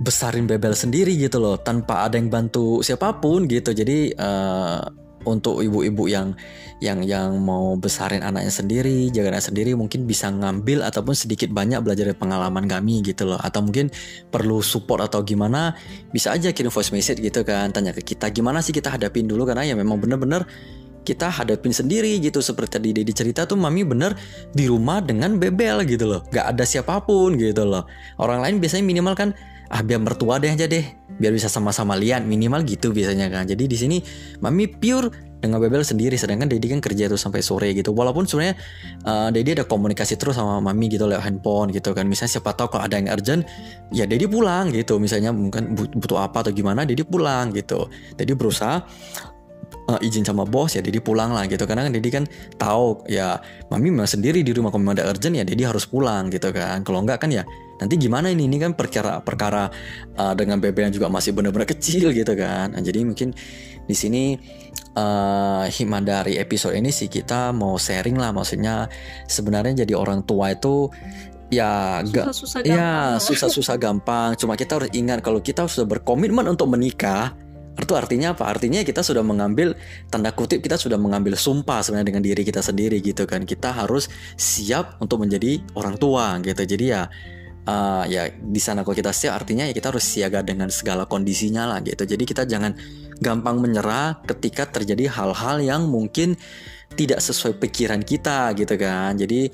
besarin 0.00 0.48
bebel 0.48 0.72
sendiri 0.72 1.12
gitu 1.20 1.36
loh 1.36 1.60
tanpa 1.60 2.08
ada 2.08 2.16
yang 2.16 2.32
bantu 2.32 2.80
siapa 2.80 3.20
pun 3.20 3.44
gitu. 3.44 3.76
Jadi 3.76 4.16
uh, 4.16 4.80
untuk 5.28 5.60
ibu-ibu 5.60 6.08
yang 6.08 6.32
yang 6.80 7.04
yang 7.04 7.36
mau 7.44 7.76
besarin 7.76 8.24
anaknya 8.24 8.48
sendiri, 8.48 9.12
jaga 9.12 9.36
anaknya 9.36 9.46
sendiri 9.52 9.70
mungkin 9.76 10.08
bisa 10.08 10.32
ngambil 10.32 10.80
ataupun 10.80 11.12
sedikit 11.12 11.52
banyak 11.52 11.84
belajar 11.84 12.08
dari 12.08 12.16
pengalaman 12.16 12.64
kami 12.64 13.04
gitu 13.04 13.28
loh. 13.28 13.40
Atau 13.40 13.60
mungkin 13.60 13.92
perlu 14.32 14.64
support 14.64 15.04
atau 15.04 15.20
gimana, 15.20 15.76
bisa 16.08 16.32
aja 16.32 16.48
kirim 16.56 16.72
voice 16.72 16.92
message 16.92 17.20
gitu 17.20 17.44
kan, 17.44 17.68
tanya 17.68 17.92
ke 17.92 18.00
kita. 18.00 18.32
Gimana 18.32 18.64
sih 18.64 18.72
kita 18.72 18.88
hadapin 18.96 19.28
dulu? 19.28 19.44
Karena 19.44 19.68
ya 19.68 19.76
memang 19.76 20.00
bener-bener 20.00 20.48
kita 21.04 21.28
hadapin 21.28 21.72
sendiri 21.72 22.16
gitu. 22.20 22.40
Seperti 22.40 22.80
tadi 22.80 22.88
Dedi 22.96 23.12
cerita 23.12 23.44
tuh 23.44 23.60
mami 23.60 23.84
bener 23.84 24.16
di 24.56 24.64
rumah 24.68 25.04
dengan 25.04 25.36
bebel 25.36 25.84
gitu 25.84 26.08
loh. 26.08 26.20
Gak 26.32 26.56
ada 26.56 26.64
siapa 26.64 26.96
pun 27.04 27.36
gitu 27.36 27.68
loh. 27.68 27.84
Orang 28.16 28.40
lain 28.40 28.56
biasanya 28.56 28.84
minimal 28.84 29.14
kan 29.16 29.30
ah 29.70 29.82
biar 29.86 30.02
mertua 30.02 30.42
deh 30.42 30.50
aja 30.50 30.66
deh 30.66 30.82
biar 31.20 31.30
bisa 31.36 31.46
sama-sama 31.46 31.94
lihat 31.94 32.24
minimal 32.24 32.64
gitu 32.64 32.90
biasanya 32.96 33.28
kan. 33.28 33.44
Jadi 33.44 33.64
di 33.68 33.76
sini 33.76 33.96
mami 34.40 34.66
pure 34.66 35.30
dengan 35.40 35.56
Bebel 35.56 35.80
sendiri 35.80 36.20
sedangkan 36.20 36.52
Dedi 36.52 36.68
kan 36.68 36.84
kerja 36.84 37.08
tuh 37.08 37.16
sampai 37.16 37.40
sore 37.40 37.72
gitu. 37.72 37.96
Walaupun 37.96 38.28
sebenarnya 38.28 38.54
uh, 39.08 39.28
Dedi 39.32 39.56
ada 39.56 39.64
komunikasi 39.64 40.20
terus 40.20 40.36
sama 40.36 40.60
Mami 40.60 40.92
gitu 40.92 41.08
lewat 41.08 41.24
handphone 41.24 41.72
gitu 41.72 41.96
kan. 41.96 42.04
Misalnya 42.04 42.40
siapa 42.40 42.52
tahu 42.52 42.76
kalau 42.76 42.84
ada 42.84 43.00
yang 43.00 43.08
urgent 43.08 43.48
ya 43.90 44.04
Dedi 44.04 44.28
pulang 44.28 44.68
gitu. 44.72 45.00
Misalnya 45.00 45.32
mungkin 45.32 45.72
butuh 45.76 46.20
apa 46.20 46.44
atau 46.44 46.52
gimana 46.52 46.84
Dedi 46.84 47.02
pulang 47.02 47.56
gitu. 47.56 47.88
Dedi 48.20 48.36
berusaha 48.36 48.84
uh, 49.88 50.00
izin 50.04 50.28
sama 50.28 50.44
bos 50.44 50.76
ya 50.76 50.84
Dedi 50.84 51.00
pulang 51.00 51.32
lah 51.32 51.48
gitu. 51.48 51.64
Karena 51.64 51.88
kan 51.88 51.92
Dedi 51.96 52.08
kan 52.12 52.24
tahu 52.60 53.08
ya 53.08 53.40
Mami 53.72 53.88
memang 53.88 54.08
sendiri 54.08 54.44
di 54.44 54.52
rumah. 54.52 54.68
Kalau 54.68 54.92
ada 54.92 55.08
urgent 55.08 55.40
ya 55.40 55.44
Dedi 55.48 55.64
harus 55.64 55.88
pulang 55.88 56.28
gitu 56.28 56.52
kan. 56.52 56.84
Kalau 56.84 57.00
enggak 57.00 57.24
kan 57.24 57.32
ya 57.32 57.48
nanti 57.80 57.96
gimana 57.96 58.28
ini 58.28 58.46
ini 58.46 58.60
kan 58.60 58.76
perkara 58.76 59.24
perkara 59.24 59.72
uh, 60.20 60.34
dengan 60.36 60.60
BB 60.60 60.76
yang 60.90 60.94
juga 60.94 61.08
masih 61.08 61.32
benar-benar 61.32 61.66
kecil 61.66 62.12
gitu 62.12 62.36
kan 62.36 62.76
nah, 62.76 62.82
jadi 62.84 63.02
mungkin 63.02 63.32
di 63.88 63.96
sini 63.96 64.36
uh, 64.94 65.64
hikmah 65.66 66.04
dari 66.04 66.36
episode 66.36 66.76
ini 66.76 66.92
sih 66.92 67.08
kita 67.08 67.50
mau 67.56 67.80
sharing 67.80 68.20
lah 68.20 68.30
maksudnya 68.36 68.86
sebenarnya 69.26 69.82
jadi 69.88 69.96
orang 69.96 70.22
tua 70.28 70.52
itu 70.52 70.92
ya 71.50 72.04
gak 72.06 72.30
susah, 72.30 72.62
-susah 72.62 72.68
ya 72.68 73.18
susah-susah 73.18 73.76
gampang 73.80 74.38
cuma 74.38 74.54
kita 74.54 74.78
harus 74.78 74.90
ingat 74.94 75.24
kalau 75.24 75.42
kita 75.42 75.66
sudah 75.66 75.88
berkomitmen 75.98 76.46
untuk 76.46 76.70
menikah 76.70 77.34
itu 77.80 77.96
artinya 77.96 78.36
apa? 78.36 78.44
Artinya 78.50 78.84
kita 78.84 79.00
sudah 79.00 79.24
mengambil 79.24 79.72
tanda 80.12 80.28
kutip 80.36 80.60
kita 80.60 80.76
sudah 80.76 81.00
mengambil 81.00 81.32
sumpah 81.32 81.80
sebenarnya 81.80 82.12
dengan 82.12 82.22
diri 82.28 82.42
kita 82.44 82.60
sendiri 82.60 83.00
gitu 83.00 83.24
kan. 83.24 83.48
Kita 83.48 83.72
harus 83.72 84.12
siap 84.36 85.00
untuk 85.00 85.24
menjadi 85.24 85.64
orang 85.78 85.96
tua 85.96 86.36
gitu. 86.44 86.60
Jadi 86.60 86.84
ya 86.92 87.08
uh, 87.66 88.04
ya 88.08 88.30
di 88.32 88.60
sana 88.62 88.86
kalau 88.86 88.96
kita 88.96 89.12
siap 89.12 89.42
artinya 89.42 89.66
ya 89.68 89.74
kita 89.74 89.92
harus 89.92 90.06
siaga 90.06 90.40
dengan 90.40 90.72
segala 90.72 91.04
kondisinya 91.04 91.66
lah 91.68 91.78
gitu. 91.84 92.06
Jadi 92.06 92.24
kita 92.24 92.46
jangan 92.48 92.72
gampang 93.20 93.60
menyerah 93.60 94.24
ketika 94.24 94.64
terjadi 94.68 95.12
hal-hal 95.12 95.60
yang 95.60 95.84
mungkin 95.90 96.38
tidak 96.96 97.22
sesuai 97.22 97.60
pikiran 97.60 98.02
kita 98.02 98.50
gitu 98.56 98.74
kan. 98.80 99.14
Jadi 99.14 99.50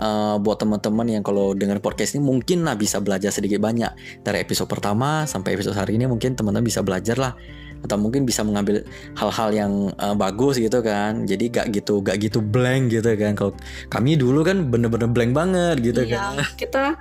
uh, 0.00 0.36
buat 0.40 0.58
teman-teman 0.58 1.06
yang 1.20 1.22
kalau 1.22 1.54
dengan 1.54 1.78
podcast 1.78 2.16
ini 2.16 2.24
mungkin 2.24 2.66
lah 2.66 2.74
bisa 2.74 2.98
belajar 2.98 3.30
sedikit 3.30 3.62
banyak. 3.62 3.92
Dari 4.24 4.42
episode 4.42 4.66
pertama 4.66 5.28
sampai 5.28 5.54
episode 5.54 5.76
hari 5.76 6.00
ini 6.00 6.08
mungkin 6.08 6.34
teman-teman 6.34 6.66
bisa 6.66 6.80
belajar 6.82 7.16
lah. 7.20 7.34
Atau 7.82 7.98
mungkin 7.98 8.22
bisa 8.22 8.46
mengambil 8.46 8.86
hal-hal 9.18 9.50
yang 9.50 9.72
uh, 9.98 10.14
bagus 10.14 10.58
gitu 10.58 10.82
kan. 10.82 11.26
Jadi 11.26 11.50
gak 11.50 11.66
gitu 11.74 11.98
gak 12.02 12.18
gitu 12.18 12.38
blank 12.38 12.94
gitu 12.94 13.10
kan. 13.14 13.34
Kalau 13.34 13.52
kami 13.90 14.18
dulu 14.18 14.42
kan 14.46 14.70
bener-bener 14.70 15.10
blank 15.10 15.34
banget 15.34 15.76
gitu 15.82 16.06
iya, 16.06 16.34
kan. 16.34 16.46
kita 16.58 16.98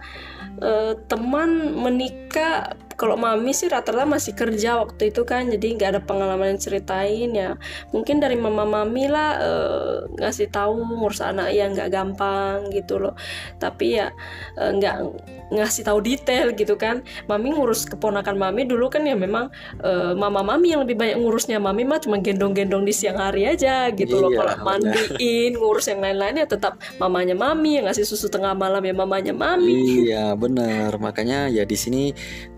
uh, 0.59 0.93
teman 1.07 1.71
menikah 1.79 2.75
kalau 3.01 3.17
mami 3.17 3.49
sih 3.49 3.65
rata-rata 3.65 4.05
masih 4.05 4.37
kerja 4.37 4.77
waktu 4.77 5.09
itu 5.09 5.25
kan 5.25 5.49
jadi 5.49 5.73
nggak 5.73 5.89
ada 5.97 6.01
pengalaman 6.05 6.53
yang 6.53 6.61
ceritain 6.61 7.33
ya. 7.33 7.57
Mungkin 7.89 8.21
dari 8.21 8.37
mama 8.37 8.61
mami 8.61 9.09
lah 9.09 9.41
uh, 9.41 9.97
ngasih 10.21 10.53
tahu 10.53 10.85
ngurus 10.85 11.25
anak 11.25 11.49
ya 11.49 11.65
nggak 11.65 11.89
gampang 11.89 12.69
gitu 12.69 13.01
loh. 13.01 13.17
Tapi 13.57 13.97
ya 13.97 14.13
uh, 14.61 14.69
nggak 14.77 14.95
ngasih 15.49 15.81
tahu 15.81 15.97
detail 16.05 16.53
gitu 16.53 16.77
kan. 16.77 17.01
Mami 17.25 17.57
ngurus 17.57 17.89
keponakan 17.89 18.37
mami 18.37 18.69
dulu 18.69 18.85
kan 18.93 19.01
ya 19.01 19.17
memang 19.17 19.49
uh, 19.81 20.13
mama 20.13 20.45
mami 20.45 20.77
yang 20.77 20.85
lebih 20.85 20.93
banyak 20.93 21.17
ngurusnya. 21.17 21.57
Mami 21.57 21.81
mah 21.81 21.97
cuma 21.97 22.21
gendong-gendong 22.21 22.85
di 22.85 22.93
siang 22.93 23.17
hari 23.17 23.49
aja 23.49 23.89
gitu 23.97 24.13
iya, 24.13 24.21
loh 24.21 24.31
kalau 24.37 24.53
mandiin 24.61 25.57
ngurus 25.57 25.89
yang 25.89 26.05
lain-lainnya 26.05 26.45
tetap 26.45 26.77
mamanya 27.01 27.33
mami 27.33 27.81
yang 27.81 27.89
ngasih 27.89 28.05
susu 28.05 28.29
tengah 28.29 28.53
malam 28.53 28.85
ya 28.85 28.93
mamanya 28.93 29.33
mami. 29.33 30.05
Iya 30.05 30.37
benar. 30.37 31.01
Makanya 31.01 31.49
ya 31.49 31.65
di 31.65 31.73
sini 31.73 32.13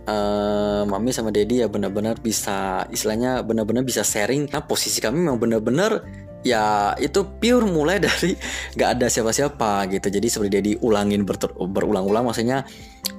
uh, 0.08 0.84
mami 0.88 1.16
sama 1.16 1.32
Dedi 1.32 1.64
ya 1.64 1.68
benar-benar 1.72 2.20
bisa 2.20 2.88
istilahnya 2.92 3.44
benar-benar 3.44 3.84
bisa 3.88 4.04
sharing. 4.04 4.52
Nah 4.52 4.64
posisi 4.64 5.00
kami 5.00 5.24
memang 5.24 5.40
benar-benar 5.40 6.04
ya 6.44 6.92
itu 7.00 7.24
pure 7.40 7.64
mulai 7.64 7.98
dari 8.06 8.36
gak 8.76 9.00
ada 9.00 9.08
siapa-siapa 9.08 9.88
gitu. 9.92 10.08
Jadi 10.12 10.28
seperti 10.28 10.52
Dedi 10.52 10.72
ulangin 10.84 11.24
berulang-ulang 11.24 12.28
maksudnya 12.28 12.68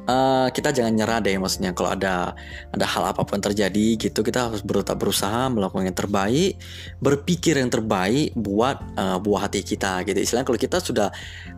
uh, 0.05 0.49
kita 0.53 0.77
jangan 0.77 0.93
nyerah 0.93 1.19
deh 1.25 1.37
maksudnya. 1.41 1.73
Kalau 1.73 1.97
ada 1.97 2.37
ada 2.71 2.87
hal 2.87 3.17
apa 3.17 3.25
pun 3.25 3.41
terjadi 3.41 3.97
gitu 3.97 4.21
kita 4.21 4.53
harus 4.53 4.61
berusaha 4.61 4.97
berusaha 4.97 5.43
melakukan 5.49 5.89
yang 5.89 5.97
terbaik 5.97 6.61
berpikir 7.01 7.57
yang 7.57 7.73
terbaik 7.73 8.37
buat 8.37 8.77
uh, 9.01 9.19
buah 9.19 9.49
hati 9.49 9.65
kita 9.65 10.05
gitu. 10.05 10.21
Istilahnya 10.21 10.47
kalau 10.47 10.61
kita 10.61 10.79
sudah 10.85 11.09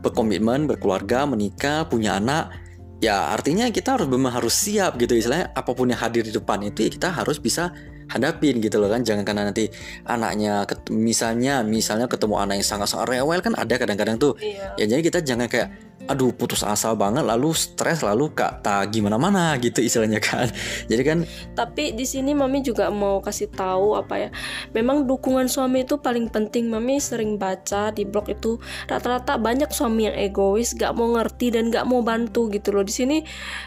berkomitmen 0.00 0.70
berkeluarga 0.70 1.26
menikah 1.26 1.90
punya 1.90 2.16
anak 2.22 2.65
ya 3.00 3.32
artinya 3.32 3.68
kita 3.68 3.96
harus 4.00 4.08
memang 4.08 4.32
harus 4.32 4.54
siap 4.54 4.96
gitu. 5.00 5.16
Istilahnya 5.16 5.52
apa 5.52 5.70
pun 5.72 5.88
yang 5.88 6.00
hadir 6.00 6.24
di 6.24 6.32
depan 6.32 6.62
itu 6.64 6.86
ya 6.86 6.90
kita 6.90 7.08
harus 7.12 7.36
bisa 7.40 7.72
hadapin 8.10 8.58
gitu 8.62 8.78
loh 8.78 8.90
kan. 8.90 9.02
Jangan 9.02 9.22
karena 9.26 9.42
nanti 9.48 9.70
anaknya 10.06 10.66
misalnya 10.90 11.62
misalnya 11.66 12.06
ketemu 12.06 12.34
anak 12.42 12.54
yang 12.62 12.66
sangat-sangat 12.66 13.06
rewel 13.10 13.38
kan 13.42 13.54
ada 13.54 13.74
kadang-kadang 13.76 14.16
tuh. 14.18 14.34
Iya. 14.40 14.74
ya 14.78 14.84
jadi 14.86 15.00
kita 15.02 15.18
jangan 15.22 15.48
kayak 15.50 15.68
aduh 16.06 16.30
putus 16.30 16.62
asa 16.62 16.94
banget 16.94 17.26
lalu 17.26 17.50
stres 17.50 18.06
lalu 18.06 18.30
kak 18.30 18.62
tak 18.62 18.94
gimana 18.94 19.18
mana 19.18 19.54
gitu 19.64 19.82
istilahnya 19.82 20.22
kan. 20.22 20.46
Jadi 20.86 21.02
kan 21.02 21.18
tapi 21.58 21.92
di 21.92 22.06
sini 22.06 22.32
mami 22.32 22.62
juga 22.62 22.88
mau 22.88 23.18
kasih 23.18 23.50
tahu 23.50 23.98
apa 23.98 24.14
ya 24.16 24.30
memang 24.72 25.04
dukungan 25.04 25.50
suami 25.50 25.82
itu 25.82 25.98
paling 25.98 26.30
penting. 26.30 26.70
Mami 26.70 27.02
sering 27.02 27.36
baca 27.36 27.90
di 27.90 28.06
blog 28.06 28.30
itu 28.30 28.58
rata-rata 28.86 29.36
banyak 29.36 29.70
suami 29.70 30.08
yang 30.10 30.16
egois 30.16 30.74
gak 30.78 30.94
mau 30.94 31.10
ngerti 31.18 31.54
dan 31.54 31.68
gak 31.74 31.86
mau 31.86 32.00
bantu 32.06 32.48
gitu 32.54 32.70
loh. 32.70 32.86
Di 32.86 32.94
sini 32.94 33.18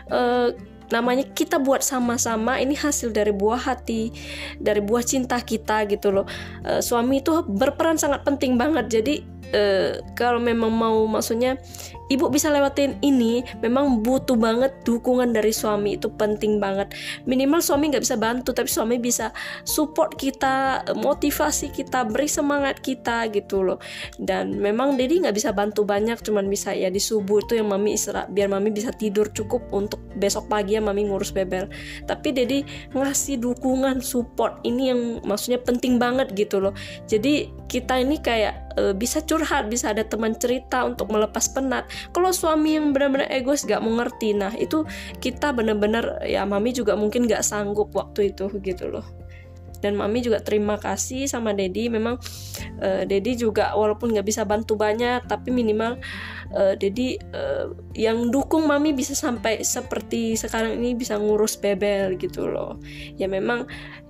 uh, 0.10 0.79
namanya 0.90 1.26
kita 1.34 1.62
buat 1.62 1.86
sama-sama 1.86 2.58
ini 2.58 2.74
hasil 2.74 3.14
dari 3.14 3.34
buah 3.34 3.62
hati 3.62 4.10
dari 4.58 4.82
buah 4.82 5.06
cinta 5.06 5.38
kita 5.42 5.86
gitu 5.90 6.10
loh. 6.10 6.26
Uh, 6.66 6.82
suami 6.82 7.22
itu 7.22 7.46
berperan 7.46 7.98
sangat 7.98 8.26
penting 8.26 8.58
banget. 8.58 8.90
Jadi 8.90 9.16
uh, 9.54 10.02
kalau 10.18 10.42
memang 10.42 10.74
mau 10.74 11.06
maksudnya 11.06 11.58
ibu 12.10 12.28
bisa 12.28 12.50
lewatin 12.50 12.98
ini 13.06 13.46
memang 13.62 14.02
butuh 14.02 14.36
banget 14.36 14.74
dukungan 14.84 15.32
dari 15.32 15.54
suami 15.54 15.96
itu 15.96 16.10
penting 16.14 16.58
banget. 16.58 16.92
Minimal 17.30 17.62
suami 17.62 17.94
nggak 17.94 18.04
bisa 18.04 18.18
bantu 18.18 18.52
tapi 18.52 18.68
suami 18.68 18.98
bisa 18.98 19.32
support 19.64 20.18
kita 20.18 20.84
motivasi 20.98 21.70
kita 21.70 22.04
beri 22.10 22.28
semangat 22.28 22.82
kita 22.82 23.30
gitu 23.30 23.62
loh. 23.62 23.80
Dan 24.18 24.58
memang 24.58 24.98
Dedi 24.98 25.22
nggak 25.22 25.38
bisa 25.38 25.54
bantu 25.54 25.86
banyak 25.86 26.20
cuman 26.26 26.50
bisa 26.50 26.74
ya 26.74 26.90
di 26.90 27.00
subuh 27.00 27.46
itu 27.46 27.56
yang 27.62 27.70
mami 27.70 27.96
istirahat 27.96 28.34
biar 28.34 28.50
mami 28.50 28.74
bisa 28.74 28.90
tidur 28.92 29.30
cukup 29.32 29.70
untuk 29.70 30.02
besok 30.18 30.50
pagi 30.50 30.76
ya 30.76 30.82
mami 30.82 31.06
ngurus 31.08 31.32
bebel. 31.32 31.70
Tapi 32.10 32.34
Dedi 32.34 32.66
ngasih 32.92 33.38
dukungan 33.40 34.02
support 34.02 34.60
ini 34.66 34.90
yang 34.92 35.02
maksudnya 35.24 35.62
penting 35.62 36.02
banget 36.02 36.34
gitu 36.34 36.58
loh. 36.58 36.74
Jadi 37.06 37.54
kita 37.70 38.02
ini 38.02 38.18
kayak 38.18 38.69
e, 38.78 38.94
bisa 38.94 39.24
curhat 39.24 39.72
bisa 39.72 39.94
ada 39.94 40.04
teman 40.06 40.36
cerita 40.38 40.86
untuk 40.86 41.10
melepas 41.10 41.50
penat. 41.54 41.88
Kalau 42.12 42.30
suami 42.30 42.78
yang 42.78 42.92
benar-benar 42.92 43.30
egois 43.32 43.66
gak 43.66 43.82
mengerti 43.82 44.36
nah 44.36 44.54
itu 44.54 44.86
kita 45.24 45.56
benar-benar 45.56 46.22
ya 46.26 46.44
mami 46.44 46.76
juga 46.76 46.94
mungkin 46.94 47.26
gak 47.26 47.46
sanggup 47.46 47.94
waktu 47.96 48.34
itu 48.36 48.52
gitu 48.62 48.90
loh. 48.92 49.06
Dan 49.80 49.96
mami 49.96 50.20
juga 50.20 50.44
terima 50.44 50.76
kasih 50.76 51.26
sama 51.26 51.56
Dedi. 51.56 51.88
Memang 51.88 52.20
uh, 52.84 53.04
Dedi 53.08 53.40
juga 53.40 53.72
walaupun 53.74 54.12
nggak 54.12 54.28
bisa 54.28 54.44
bantu 54.44 54.76
banyak 54.76 55.24
tapi 55.26 55.56
minimal 55.56 55.96
uh, 56.52 56.76
Dedi 56.76 57.16
uh, 57.32 57.72
yang 57.96 58.28
dukung 58.30 58.68
mami 58.68 58.92
bisa 58.92 59.16
sampai 59.16 59.64
seperti 59.64 60.36
sekarang 60.36 60.78
ini 60.80 61.00
bisa 61.00 61.16
ngurus 61.16 61.56
bebel 61.56 62.20
gitu 62.20 62.52
loh. 62.52 62.76
Ya 63.16 63.32
memang 63.32 63.66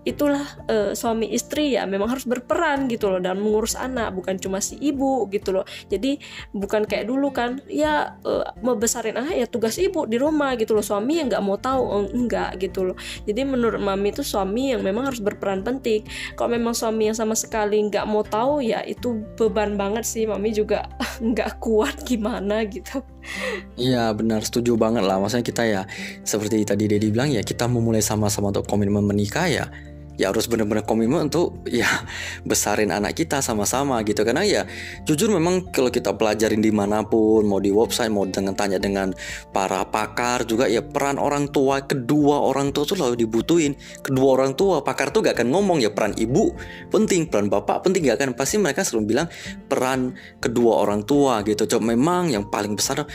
itulah 0.09 0.45
uh, 0.65 0.91
suami 0.97 1.29
istri 1.29 1.77
ya 1.77 1.85
memang 1.85 2.09
harus 2.09 2.25
berperan 2.25 2.89
gitu 2.89 3.13
loh 3.13 3.21
dan 3.21 3.37
mengurus 3.37 3.77
anak 3.77 4.09
bukan 4.17 4.41
cuma 4.41 4.57
si 4.59 4.75
ibu 4.81 5.29
gitu 5.29 5.53
loh. 5.53 5.65
Jadi 5.87 6.17
bukan 6.51 6.89
kayak 6.89 7.05
dulu 7.05 7.29
kan 7.29 7.61
ya 7.69 8.17
uh, 8.25 8.45
mau 8.65 8.73
besarin 8.73 9.15
anak 9.21 9.37
ya 9.37 9.47
tugas 9.47 9.77
ibu 9.77 10.09
di 10.09 10.17
rumah 10.17 10.57
gitu 10.57 10.73
loh. 10.73 10.83
Suami 10.83 11.21
yang 11.21 11.29
nggak 11.29 11.43
mau 11.45 11.57
tahu 11.61 11.81
oh, 11.81 12.05
enggak 12.09 12.57
gitu 12.57 12.91
loh. 12.91 12.97
Jadi 13.29 13.41
menurut 13.45 13.77
mami 13.77 14.09
itu 14.09 14.25
suami 14.25 14.73
yang 14.73 14.81
memang 14.81 15.13
harus 15.13 15.21
berperan 15.21 15.61
penting. 15.61 16.01
Kalau 16.33 16.49
memang 16.49 16.73
suami 16.73 17.13
yang 17.13 17.17
sama 17.17 17.37
sekali 17.37 17.77
nggak 17.85 18.05
mau 18.09 18.25
tahu 18.25 18.65
ya 18.65 18.81
itu 18.83 19.21
beban 19.37 19.77
banget 19.77 20.03
sih. 20.03 20.25
Mami 20.25 20.51
juga 20.51 20.89
nggak 21.29 21.61
kuat 21.61 22.01
gimana 22.01 22.65
gitu. 22.65 23.05
Iya 23.77 24.09
benar. 24.17 24.41
Setuju 24.41 24.73
banget 24.73 25.05
lah. 25.05 25.21
Maksudnya 25.21 25.45
kita 25.45 25.63
ya 25.67 25.81
Seperti 26.23 26.63
tadi 26.63 26.87
Dedi 26.87 27.11
bilang 27.11 27.29
ya 27.29 27.43
Kita 27.43 27.67
memulai 27.67 27.99
sama-sama 27.99 28.49
untuk 28.49 28.65
komitmen 28.65 29.03
menikah 29.03 29.45
ya 29.45 29.67
ya 30.19 30.35
harus 30.35 30.51
benar-benar 30.51 30.83
komitmen 30.83 31.31
untuk 31.31 31.63
ya 31.79 31.87
besarin 32.43 32.91
anak 32.91 33.15
kita 33.15 33.39
sama-sama 33.39 34.03
gitu. 34.03 34.27
Karena 34.27 34.43
ya 34.43 34.67
jujur 35.07 35.31
memang 35.31 35.71
kalau 35.71 35.87
kita 35.87 36.11
pelajarin 36.19 36.59
di 36.59 36.75
mana 36.75 37.07
pun 37.07 37.47
mau 37.47 37.63
di 37.63 37.71
website 37.71 38.11
mau 38.11 38.27
dengan 38.27 38.51
tanya 38.53 38.75
dengan 38.75 39.15
para 39.55 39.87
pakar 39.87 40.43
juga 40.43 40.67
ya 40.67 40.83
peran 40.83 41.15
orang 41.15 41.47
tua 41.47 41.87
kedua 41.87 42.43
orang 42.43 42.75
tua 42.75 42.83
tuh 42.83 42.99
selalu 42.99 43.23
dibutuhin. 43.23 43.79
Kedua 44.03 44.35
orang 44.35 44.59
tua 44.59 44.83
pakar 44.83 45.15
tuh 45.15 45.23
gak 45.23 45.39
akan 45.39 45.55
ngomong 45.55 45.79
ya 45.79 45.95
peran 45.95 46.11
ibu 46.19 46.51
penting 46.91 47.31
peran 47.31 47.47
bapak 47.47 47.87
penting 47.87 48.03
gak 48.11 48.19
akan. 48.19 48.35
Pasti 48.35 48.59
mereka 48.59 48.83
selalu 48.83 49.15
bilang 49.15 49.27
peran 49.71 50.19
kedua 50.43 50.83
orang 50.83 51.07
tua 51.07 51.39
gitu. 51.47 51.63
Coba 51.63 51.95
memang 51.95 52.27
yang 52.27 52.51
paling 52.51 52.75
besar 52.75 53.07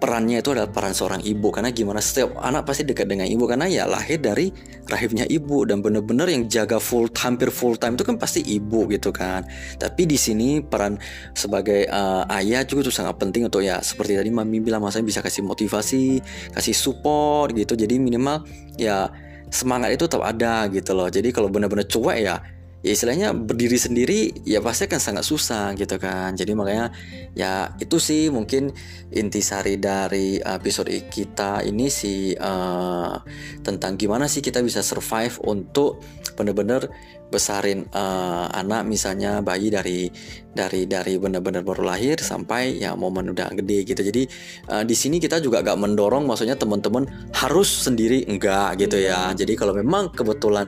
perannya 0.00 0.40
itu 0.40 0.56
adalah 0.56 0.72
peran 0.72 0.96
seorang 0.96 1.20
ibu. 1.20 1.52
Karena 1.52 1.68
gimana 1.70 2.00
setiap 2.00 2.40
anak 2.40 2.64
pasti 2.64 2.88
dekat 2.88 3.06
dengan 3.06 3.28
ibu. 3.28 3.44
Karena 3.44 3.68
ya 3.68 3.84
lahir 3.84 4.16
dari 4.18 4.48
rahimnya 4.88 5.28
ibu. 5.28 5.68
Dan 5.68 5.84
bener-bener 5.84 6.32
yang 6.32 6.48
jaga 6.48 6.80
full 6.80 7.12
hampir 7.12 7.52
full 7.52 7.76
time 7.76 8.00
itu 8.00 8.04
kan 8.08 8.16
pasti 8.16 8.40
ibu 8.40 8.88
gitu 8.88 9.12
kan. 9.12 9.44
Tapi 9.76 10.08
di 10.08 10.16
sini 10.16 10.64
peran 10.64 10.96
sebagai 11.36 11.84
uh, 11.92 12.24
ayah 12.40 12.64
juga 12.64 12.88
tuh 12.88 12.94
sangat 12.96 13.20
penting 13.20 13.46
untuk 13.46 13.60
ya 13.60 13.78
seperti 13.84 14.16
tadi 14.16 14.32
mami 14.32 14.64
bilang 14.64 14.80
masanya 14.80 15.04
bisa 15.04 15.20
kasih 15.20 15.44
motivasi 15.44 16.24
kasih 16.56 16.74
support 16.74 17.52
gitu. 17.52 17.76
Jadi 17.76 18.00
minimal 18.00 18.42
ya 18.80 19.12
semangat 19.52 19.92
itu 19.92 20.08
tetap 20.08 20.24
ada 20.24 20.64
gitu 20.72 20.96
loh. 20.96 21.12
Jadi 21.12 21.28
kalau 21.30 21.52
benar-benar 21.52 21.84
cuek 21.84 22.18
ya 22.24 22.40
ya 22.80 22.90
istilahnya 22.96 23.36
berdiri 23.36 23.76
sendiri 23.76 24.20
ya 24.48 24.64
pasti 24.64 24.88
akan 24.88 25.00
sangat 25.00 25.24
susah 25.24 25.76
gitu 25.76 26.00
kan. 26.00 26.32
Jadi 26.32 26.52
makanya 26.56 26.88
ya 27.36 27.76
itu 27.76 28.00
sih 28.00 28.32
mungkin 28.32 28.72
intisari 29.12 29.76
dari 29.76 30.40
episode 30.40 30.88
kita 31.12 31.60
ini 31.64 31.92
sih 31.92 32.32
uh, 32.36 33.20
tentang 33.60 34.00
gimana 34.00 34.24
sih 34.26 34.40
kita 34.40 34.64
bisa 34.64 34.80
survive 34.80 35.36
untuk 35.44 36.00
bener-bener 36.40 36.88
besarin 37.30 37.86
uh, 37.94 38.50
anak 38.50 38.82
misalnya 38.90 39.38
bayi 39.38 39.70
dari 39.70 40.10
dari 40.50 40.90
dari 40.90 41.14
benar-benar 41.14 41.62
baru 41.62 41.86
lahir 41.94 42.18
sampai 42.18 42.82
ya 42.82 42.98
momen 42.98 43.30
udah 43.30 43.54
gede 43.54 43.86
gitu. 43.86 44.02
Jadi 44.02 44.22
uh, 44.72 44.82
di 44.82 44.98
sini 44.98 45.22
kita 45.22 45.38
juga 45.38 45.62
gak 45.62 45.78
mendorong 45.78 46.26
maksudnya 46.26 46.58
teman-teman 46.58 47.06
harus 47.38 47.70
sendiri 47.70 48.26
enggak 48.26 48.82
gitu 48.82 48.98
ya. 48.98 49.30
Jadi 49.30 49.54
kalau 49.54 49.78
memang 49.78 50.10
kebetulan 50.10 50.66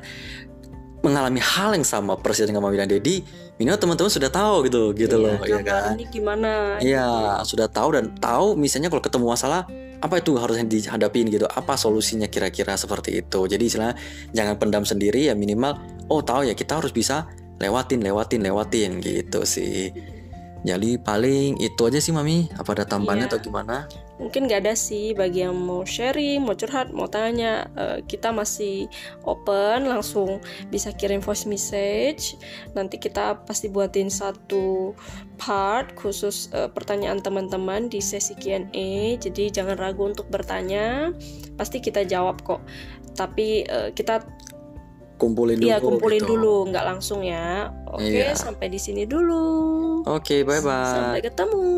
mengalami 1.03 1.43
hal 1.43 1.75
yang 1.75 1.83
sama 1.83 2.15
persis 2.15 2.47
dengan 2.47 2.63
Mami 2.63 2.79
dan 2.79 2.87
Dedi, 2.87 3.27
minimal 3.59 3.79
teman-teman 3.79 4.11
sudah 4.11 4.31
tahu 4.31 4.71
gitu, 4.71 4.95
gitu 4.95 5.19
iya, 5.19 5.25
loh, 5.27 5.37
ya 5.43 5.61
kan? 5.61 5.99
Ini 5.99 6.05
gimana? 6.09 6.51
Iya, 6.79 7.43
sudah 7.43 7.67
tahu 7.67 7.99
dan 7.99 8.15
tahu 8.23 8.55
misalnya 8.55 8.87
kalau 8.89 9.03
ketemu 9.03 9.27
masalah 9.35 9.67
apa 10.03 10.19
itu 10.19 10.35
harus 10.39 10.59
dihadapin 10.67 11.27
gitu, 11.31 11.47
apa 11.51 11.75
solusinya 11.75 12.31
kira-kira 12.31 12.79
seperti 12.79 13.19
itu. 13.23 13.41
Jadi 13.51 13.63
istilah 13.67 13.95
jangan 14.31 14.59
pendam 14.59 14.87
sendiri 14.87 15.27
ya 15.31 15.35
minimal, 15.35 15.79
oh 16.07 16.23
tahu 16.23 16.47
ya 16.47 16.55
kita 16.55 16.79
harus 16.79 16.95
bisa 16.95 17.27
lewatin, 17.59 18.03
lewatin, 18.03 18.43
lewatin 18.43 19.03
gitu 19.03 19.43
sih. 19.43 19.91
Jadi 20.63 20.95
paling 21.03 21.59
itu 21.59 21.83
aja 21.83 21.99
sih 21.99 22.15
Mami. 22.15 22.47
Apa 22.55 22.79
ada 22.79 22.87
tambahannya 22.87 23.27
iya. 23.27 23.31
atau 23.35 23.43
gimana? 23.43 23.91
Mungkin 24.23 24.47
gak 24.47 24.63
ada 24.63 24.79
sih 24.79 25.13
bagi 25.19 25.43
yang 25.43 25.59
mau 25.59 25.83
sharing, 25.83 26.47
mau 26.47 26.55
curhat, 26.55 26.95
mau 26.95 27.11
tanya. 27.11 27.67
Uh, 27.75 27.99
kita 28.07 28.31
masih 28.31 28.87
open, 29.27 29.91
langsung 29.91 30.39
bisa 30.71 30.95
kirim 30.95 31.19
voice 31.19 31.43
message. 31.45 32.39
Nanti 32.79 33.03
kita 33.03 33.43
pasti 33.43 33.67
buatin 33.67 34.07
satu 34.07 34.95
part 35.43 35.91
khusus 35.99 36.47
uh, 36.55 36.71
pertanyaan 36.71 37.19
teman-teman 37.19 37.91
di 37.91 37.99
sesi 37.99 38.39
Q&A. 38.39 39.19
Jadi 39.19 39.51
jangan 39.51 39.75
ragu 39.75 40.07
untuk 40.07 40.31
bertanya. 40.31 41.11
Pasti 41.59 41.83
kita 41.83 42.07
jawab 42.07 42.47
kok. 42.47 42.63
Tapi 43.19 43.67
uh, 43.67 43.91
kita 43.91 44.23
kumpulin 45.23 45.59
iya, 45.59 45.59
dulu. 45.59 45.71
Iya, 45.71 45.79
kumpulin 45.83 46.23
gitu. 46.23 46.31
dulu, 46.35 46.55
nggak 46.71 46.87
langsung 46.87 47.21
ya. 47.23 47.71
Oke, 47.91 48.07
iya. 48.07 48.35
sampai 48.35 48.67
di 48.71 48.79
sini 48.79 49.07
dulu. 49.07 50.03
Oke, 50.07 50.43
bye 50.43 50.59
bye. 50.59 50.95
Sampai 50.95 51.21
ketemu. 51.23 51.71